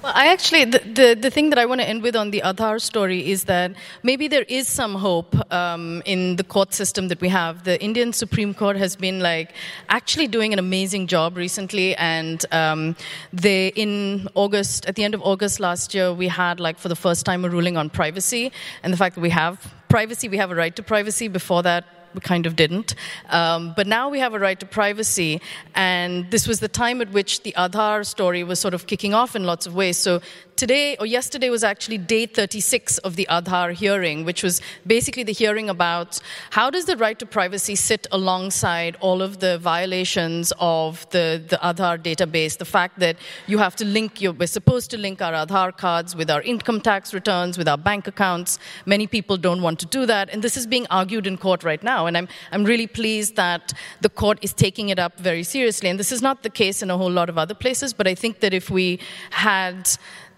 Well, 0.02 0.14
I 0.16 0.28
actually, 0.28 0.64
the, 0.64 0.80
the, 0.80 1.14
the, 1.14 1.30
thing 1.30 1.50
that 1.50 1.60
I 1.60 1.66
want 1.66 1.82
to 1.82 1.88
end 1.88 2.04
with 2.04 2.16
on 2.16 2.32
the 2.32 2.42
Aadhaar 2.46 2.80
story 2.80 3.30
is 3.30 3.44
that 3.46 3.74
maybe 4.02 4.30
there 4.30 4.44
is 4.44 4.66
some 4.70 4.96
hope 4.96 5.36
um, 5.52 6.02
in 6.06 6.38
the 6.38 6.44
court 6.46 6.74
system 6.74 7.10
that 7.10 7.20
we 7.20 7.28
have. 7.28 7.66
The 7.66 7.82
Indian 7.84 8.14
Supreme 8.14 8.54
Court 8.54 8.78
has 8.78 8.96
been 8.96 9.20
like 9.20 9.52
actually 9.90 10.28
doing 10.28 10.54
an 10.54 10.60
amazing 10.60 11.08
job 11.08 11.36
recently, 11.36 11.98
and 11.98 12.46
um, 12.54 12.96
they, 13.34 13.74
in 13.76 14.30
August, 14.36 14.86
at 14.86 14.96
the 14.96 15.04
end 15.04 15.16
of 15.16 15.22
August 15.22 15.60
last 15.60 15.94
year, 15.94 16.14
we 16.14 16.30
had 16.30 16.62
like 16.62 16.80
for 16.80 16.88
the 16.88 16.96
first 16.96 17.26
time 17.26 17.44
a 17.44 17.50
ruling 17.50 17.76
on 17.76 17.90
privacy 17.90 18.54
and 18.84 18.94
the 18.94 18.98
fact 18.98 19.16
that 19.16 19.22
we 19.22 19.32
have 19.32 19.74
privacy, 19.90 20.30
we 20.30 20.38
have 20.38 20.50
a 20.50 20.56
right 20.56 20.78
to 20.78 20.84
privacy. 20.84 21.28
Before 21.28 21.62
that, 21.64 21.84
we 22.14 22.22
kind 22.22 22.46
of 22.46 22.56
didn't. 22.56 22.96
Um, 23.30 23.74
but 23.76 23.88
now 23.88 24.10
we 24.10 24.20
have 24.20 24.34
a 24.34 24.40
right 24.40 24.60
to 24.60 24.66
privacy, 24.66 25.42
and 25.76 26.30
this 26.32 26.48
was 26.48 26.60
the 26.60 26.68
time 26.68 27.02
at 27.02 27.12
which 27.12 27.44
the 27.44 27.54
Aadhaar 27.58 28.06
story 28.06 28.44
was 28.44 28.60
sort 28.60 28.74
of 28.74 28.88
kicking 28.88 29.14
off 29.14 29.36
in 29.36 29.44
lots 29.44 29.66
of 29.66 29.76
ways. 29.76 29.98
So 29.98 30.22
today 30.60 30.98
or 31.00 31.06
yesterday 31.06 31.50
was 31.50 31.64
actually 31.64 31.98
day 31.98 32.26
36 32.26 32.98
of 32.98 33.16
the 33.16 33.26
Aadhaar 33.30 33.72
hearing, 33.72 34.26
which 34.26 34.44
was 34.44 34.62
basically 34.86 35.24
the 35.24 35.32
hearing 35.32 35.70
about 35.70 36.20
how 36.50 36.70
does 36.70 36.84
the 36.84 36.98
right 36.98 37.18
to 37.20 37.26
privacy 37.26 37.76
sit 37.76 38.08
alongside 38.12 38.98
all 39.00 39.22
of 39.22 39.40
the 39.40 39.58
violations 39.60 40.52
of 40.60 41.10
the, 41.12 41.42
the 41.48 41.58
Aadhaar 41.64 41.98
database, 41.98 42.58
the 42.58 42.66
fact 42.66 43.00
that 43.00 43.16
you 43.48 43.58
have 43.58 43.74
to 43.78 43.86
link, 43.86 44.20
your, 44.20 44.34
we're 44.34 44.48
supposed 44.48 44.92
to 44.92 44.98
link 44.98 45.22
our 45.22 45.32
Aadhaar 45.32 45.78
cards 45.78 46.14
with 46.14 46.30
our 46.30 46.42
income 46.42 46.82
tax 46.82 47.14
returns, 47.14 47.58
with 47.58 47.70
our 47.70 47.78
bank 47.78 48.08
accounts. 48.08 48.60
Many 48.86 49.08
people 49.08 49.38
don't 49.38 49.62
want 49.62 49.80
to 49.80 49.86
do 49.86 50.06
that, 50.08 50.30
and 50.30 50.42
this 50.42 50.58
is 50.58 50.68
being 50.68 50.86
argued 50.90 51.26
in 51.26 51.38
court 51.38 51.64
right 51.64 51.82
now. 51.82 51.99
And 52.06 52.18
I'm, 52.18 52.28
I'm 52.52 52.64
really 52.64 52.88
pleased 52.88 53.36
that 53.36 53.74
the 54.02 54.10
court 54.10 54.40
is 54.42 54.54
taking 54.54 54.90
it 54.90 55.00
up 55.00 55.20
very 55.20 55.44
seriously. 55.44 55.90
And 55.90 56.00
this 56.00 56.12
is 56.12 56.22
not 56.22 56.44
the 56.44 56.50
case 56.50 56.82
in 56.82 56.90
a 56.90 56.98
whole 56.98 57.12
lot 57.12 57.30
of 57.30 57.38
other 57.38 57.56
places, 57.56 57.94
but 57.94 58.08
I 58.08 58.16
think 58.16 58.40
that 58.40 58.54
if 58.54 58.70
we 58.70 59.00
had 59.32 59.90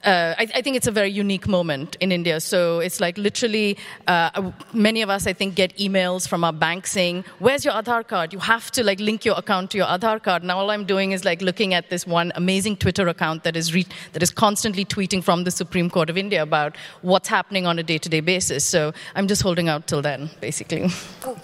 uh, 0.03 0.35
I, 0.37 0.47
I, 0.55 0.61
think 0.61 0.75
it's 0.75 0.87
a 0.87 0.91
very 0.91 1.09
unique 1.09 1.47
moment 1.47 1.95
in 1.99 2.11
India. 2.11 2.39
So 2.39 2.79
it's 2.79 2.99
like 2.99 3.17
literally, 3.17 3.77
uh, 4.07 4.51
many 4.73 5.01
of 5.01 5.09
us, 5.09 5.27
I 5.27 5.33
think, 5.33 5.55
get 5.55 5.77
emails 5.77 6.27
from 6.27 6.43
our 6.43 6.53
bank 6.53 6.87
saying, 6.87 7.23
"Where's 7.39 7.63
your 7.63 7.73
Aadhaar 7.73 8.07
card? 8.07 8.33
You 8.33 8.39
have 8.39 8.71
to 8.71 8.83
like 8.83 8.99
link 8.99 9.25
your 9.25 9.37
account 9.37 9.71
to 9.71 9.77
your 9.77 9.87
Aadhaar 9.87 10.21
card." 10.21 10.43
Now 10.43 10.57
all 10.57 10.71
I'm 10.71 10.85
doing 10.85 11.11
is 11.11 11.23
like 11.23 11.41
looking 11.41 11.73
at 11.73 11.89
this 11.89 12.07
one 12.07 12.31
amazing 12.35 12.77
Twitter 12.77 13.07
account 13.07 13.43
that 13.43 13.55
is 13.55 13.73
re- 13.73 13.87
that 14.13 14.23
is 14.23 14.31
constantly 14.31 14.85
tweeting 14.85 15.23
from 15.23 15.43
the 15.43 15.51
Supreme 15.51 15.89
Court 15.89 16.09
of 16.09 16.17
India 16.17 16.41
about 16.41 16.77
what's 17.01 17.27
happening 17.27 17.67
on 17.67 17.77
a 17.77 17.83
day-to-day 17.83 18.21
basis. 18.21 18.65
So 18.65 18.93
I'm 19.15 19.27
just 19.27 19.41
holding 19.41 19.69
out 19.69 19.87
till 19.87 20.01
then, 20.01 20.29
basically. 20.39 20.89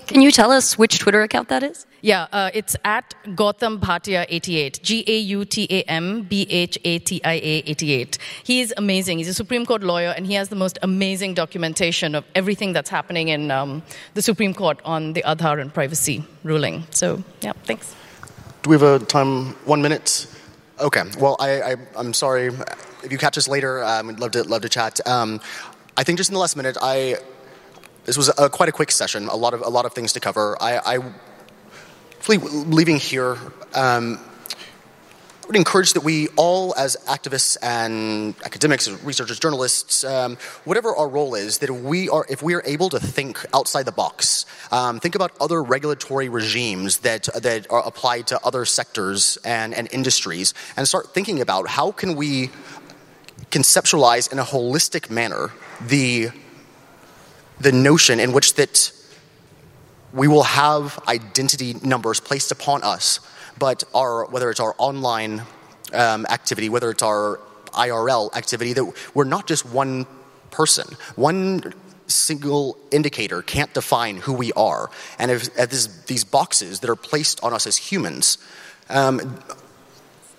Can 0.07 0.21
you 0.21 0.31
tell 0.31 0.51
us 0.51 0.77
which 0.77 0.99
Twitter 0.99 1.21
account 1.21 1.49
that 1.49 1.63
is? 1.63 1.85
Yeah, 2.01 2.27
uh, 2.31 2.51
it's 2.53 2.75
at 2.86 3.15
Gautam 3.25 3.79
Bhatia 3.79 4.25
88. 4.29 4.79
G 4.83 5.03
A 5.07 5.17
U 5.17 5.45
T 5.45 5.67
A 5.69 5.81
M 5.83 6.23
B 6.23 6.45
H 6.49 6.77
A 6.83 6.99
T 6.99 7.21
I 7.23 7.33
A 7.33 7.63
88. 7.65 8.17
He's 8.43 8.71
amazing. 8.77 9.17
He's 9.17 9.27
a 9.27 9.33
Supreme 9.33 9.65
Court 9.65 9.81
lawyer, 9.81 10.13
and 10.15 10.25
he 10.25 10.33
has 10.36 10.49
the 10.49 10.55
most 10.55 10.77
amazing 10.83 11.33
documentation 11.33 12.13
of 12.13 12.23
everything 12.36 12.73
that's 12.73 12.89
happening 12.89 13.29
in 13.29 13.49
um, 13.49 13.81
the 14.13 14.21
Supreme 14.21 14.53
Court 14.53 14.79
on 14.86 15.13
the 15.13 15.23
Aadhaar 15.23 15.60
and 15.60 15.73
privacy 15.73 16.23
ruling. 16.43 16.83
So, 16.91 17.23
yeah, 17.41 17.53
thanks. 17.63 17.95
Do 18.62 18.69
we 18.69 18.75
have 18.75 18.83
a 18.83 18.99
time? 19.03 19.53
One 19.65 19.81
minute? 19.81 20.27
Okay. 20.79 21.03
Well, 21.19 21.36
I, 21.39 21.75
am 21.95 22.13
sorry. 22.13 22.47
If 23.03 23.12
you 23.12 23.17
catch 23.17 23.38
us 23.38 23.47
later, 23.47 23.83
um, 23.83 24.07
we'd 24.07 24.19
love 24.19 24.31
to, 24.31 24.43
love 24.43 24.62
to 24.62 24.69
chat. 24.69 24.99
Um, 25.07 25.41
I 25.95 26.03
think 26.03 26.17
just 26.17 26.29
in 26.29 26.36
the 26.36 26.39
last 26.39 26.55
minute, 26.55 26.77
I 26.79 27.15
this 28.05 28.17
was 28.17 28.31
a, 28.38 28.49
quite 28.49 28.69
a 28.69 28.71
quick 28.71 28.91
session. 28.91 29.27
A 29.27 29.36
lot 29.36 29.53
of 29.53 29.62
a 29.62 29.69
lot 29.69 29.86
of 29.86 29.93
things 29.93 30.13
to 30.13 30.19
cover. 30.19 30.55
I, 30.62 30.97
I 30.97 30.99
leaving 32.35 32.97
here, 32.97 33.37
um, 33.73 34.19
would 35.47 35.55
encourage 35.55 35.93
that 35.93 36.03
we 36.03 36.27
all, 36.35 36.75
as 36.77 36.97
activists 37.07 37.55
and 37.61 38.35
academics, 38.43 38.89
researchers, 39.03 39.39
journalists, 39.39 40.03
um, 40.03 40.37
whatever 40.65 40.93
our 40.93 41.07
role 41.07 41.35
is, 41.35 41.59
that 41.59 41.69
if 41.69 41.81
we 41.81 42.09
are, 42.09 42.25
if 42.29 42.43
we 42.43 42.53
are 42.53 42.61
able 42.65 42.89
to 42.89 42.99
think 42.99 43.39
outside 43.53 43.83
the 43.83 43.91
box, 43.91 44.45
um, 44.71 44.99
think 44.99 45.15
about 45.15 45.31
other 45.39 45.63
regulatory 45.63 46.27
regimes 46.27 46.97
that 46.97 47.29
that 47.41 47.65
are 47.71 47.85
applied 47.87 48.27
to 48.27 48.39
other 48.45 48.65
sectors 48.65 49.37
and, 49.45 49.73
and 49.73 49.87
industries, 49.91 50.53
and 50.75 50.85
start 50.85 51.13
thinking 51.13 51.39
about 51.39 51.69
how 51.69 51.91
can 51.91 52.17
we 52.17 52.49
conceptualize 53.51 54.31
in 54.31 54.39
a 54.39 54.43
holistic 54.43 55.09
manner 55.09 55.51
the 55.79 56.29
the 57.59 57.71
notion 57.71 58.19
in 58.19 58.33
which 58.33 58.55
that 58.55 58.91
we 60.17 60.27
will 60.27 60.43
have 60.43 60.99
identity 61.08 61.75
numbers 61.84 62.19
placed 62.19 62.51
upon 62.51 62.84
us 62.84 63.19
but 63.60 63.84
our 63.93 64.25
whether 64.25 64.49
it's 64.49 64.60
our 64.60 64.75
online 64.77 65.43
um, 65.93 66.25
activity, 66.30 66.69
whether 66.69 66.89
it's 66.91 67.03
our 67.03 67.39
IRL 67.67 68.36
activity, 68.36 68.73
that 68.73 68.93
we're 69.13 69.23
not 69.23 69.47
just 69.47 69.65
one 69.65 70.06
person. 70.51 70.95
One 71.15 71.73
single 72.08 72.77
indicator 72.91 73.41
can't 73.41 73.73
define 73.73 74.17
who 74.17 74.34
we 74.34 74.53
are. 74.53 74.89
And 75.19 75.30
if, 75.30 75.47
if 75.58 75.69
this, 75.69 75.88
these 76.06 76.23
boxes 76.23 76.80
that 76.80 76.89
are 76.89 76.95
placed 76.95 77.43
on 77.43 77.53
us 77.53 77.67
as 77.67 77.77
humans, 77.77 78.38
um, 78.89 79.39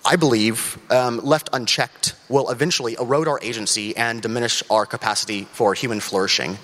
I 0.05 0.15
believe, 0.15 0.77
um, 0.89 1.19
left 1.23 1.49
unchecked, 1.51 2.15
will 2.29 2.49
eventually 2.49 2.95
erode 2.99 3.27
our 3.27 3.39
agency 3.41 3.95
and 3.97 4.21
diminish 4.21 4.63
our 4.69 4.85
capacity 4.85 5.43
for 5.51 5.73
human 5.73 5.99
flourishing. 5.99 6.57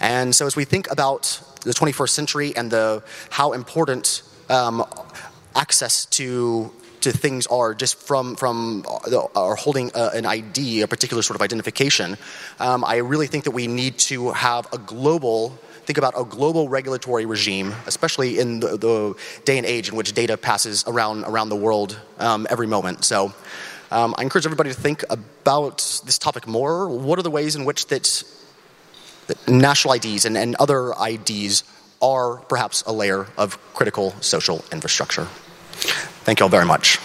And 0.00 0.34
so, 0.34 0.46
as 0.46 0.56
we 0.56 0.64
think 0.64 0.90
about 0.90 1.40
the 1.62 1.72
21st 1.72 2.10
century 2.10 2.56
and 2.56 2.70
the 2.70 3.02
how 3.30 3.52
important 3.52 4.22
um, 4.48 4.84
access 5.54 6.06
to 6.06 6.72
to 7.00 7.12
things 7.12 7.46
are 7.46 7.74
just 7.74 7.96
from 7.96 8.36
from 8.36 8.84
are 9.34 9.54
holding 9.54 9.90
a, 9.94 10.10
an 10.14 10.26
ID, 10.26 10.82
a 10.82 10.88
particular 10.88 11.22
sort 11.22 11.36
of 11.36 11.42
identification. 11.42 12.16
Um, 12.58 12.84
I 12.84 12.96
really 12.96 13.26
think 13.26 13.44
that 13.44 13.52
we 13.52 13.66
need 13.66 13.98
to 14.10 14.30
have 14.32 14.66
a 14.72 14.78
global 14.78 15.58
think 15.90 15.98
about 15.98 16.14
a 16.16 16.24
global 16.24 16.68
regulatory 16.68 17.26
regime, 17.26 17.74
especially 17.84 18.38
in 18.38 18.60
the, 18.60 18.76
the 18.76 19.12
day 19.44 19.58
and 19.58 19.66
age 19.66 19.88
in 19.88 19.96
which 19.96 20.12
data 20.12 20.36
passes 20.36 20.84
around, 20.86 21.24
around 21.24 21.48
the 21.48 21.56
world 21.56 21.98
um, 22.20 22.46
every 22.48 22.68
moment. 22.68 23.04
So 23.04 23.34
um, 23.90 24.14
I 24.16 24.22
encourage 24.22 24.46
everybody 24.46 24.70
to 24.70 24.80
think 24.80 25.02
about 25.10 25.78
this 26.06 26.16
topic 26.16 26.46
more. 26.46 26.88
What 26.88 27.18
are 27.18 27.22
the 27.22 27.30
ways 27.30 27.56
in 27.56 27.64
which 27.64 27.88
that, 27.88 28.22
that 29.26 29.48
national 29.48 29.94
IDs 29.94 30.26
and, 30.26 30.38
and 30.38 30.54
other 30.60 30.92
IDs 30.92 31.64
are 32.00 32.36
perhaps 32.36 32.82
a 32.82 32.92
layer 32.92 33.26
of 33.36 33.58
critical 33.74 34.12
social 34.20 34.64
infrastructure? 34.70 35.24
Thank 36.22 36.38
you 36.38 36.44
all 36.44 36.50
very 36.50 36.66
much. 36.66 37.00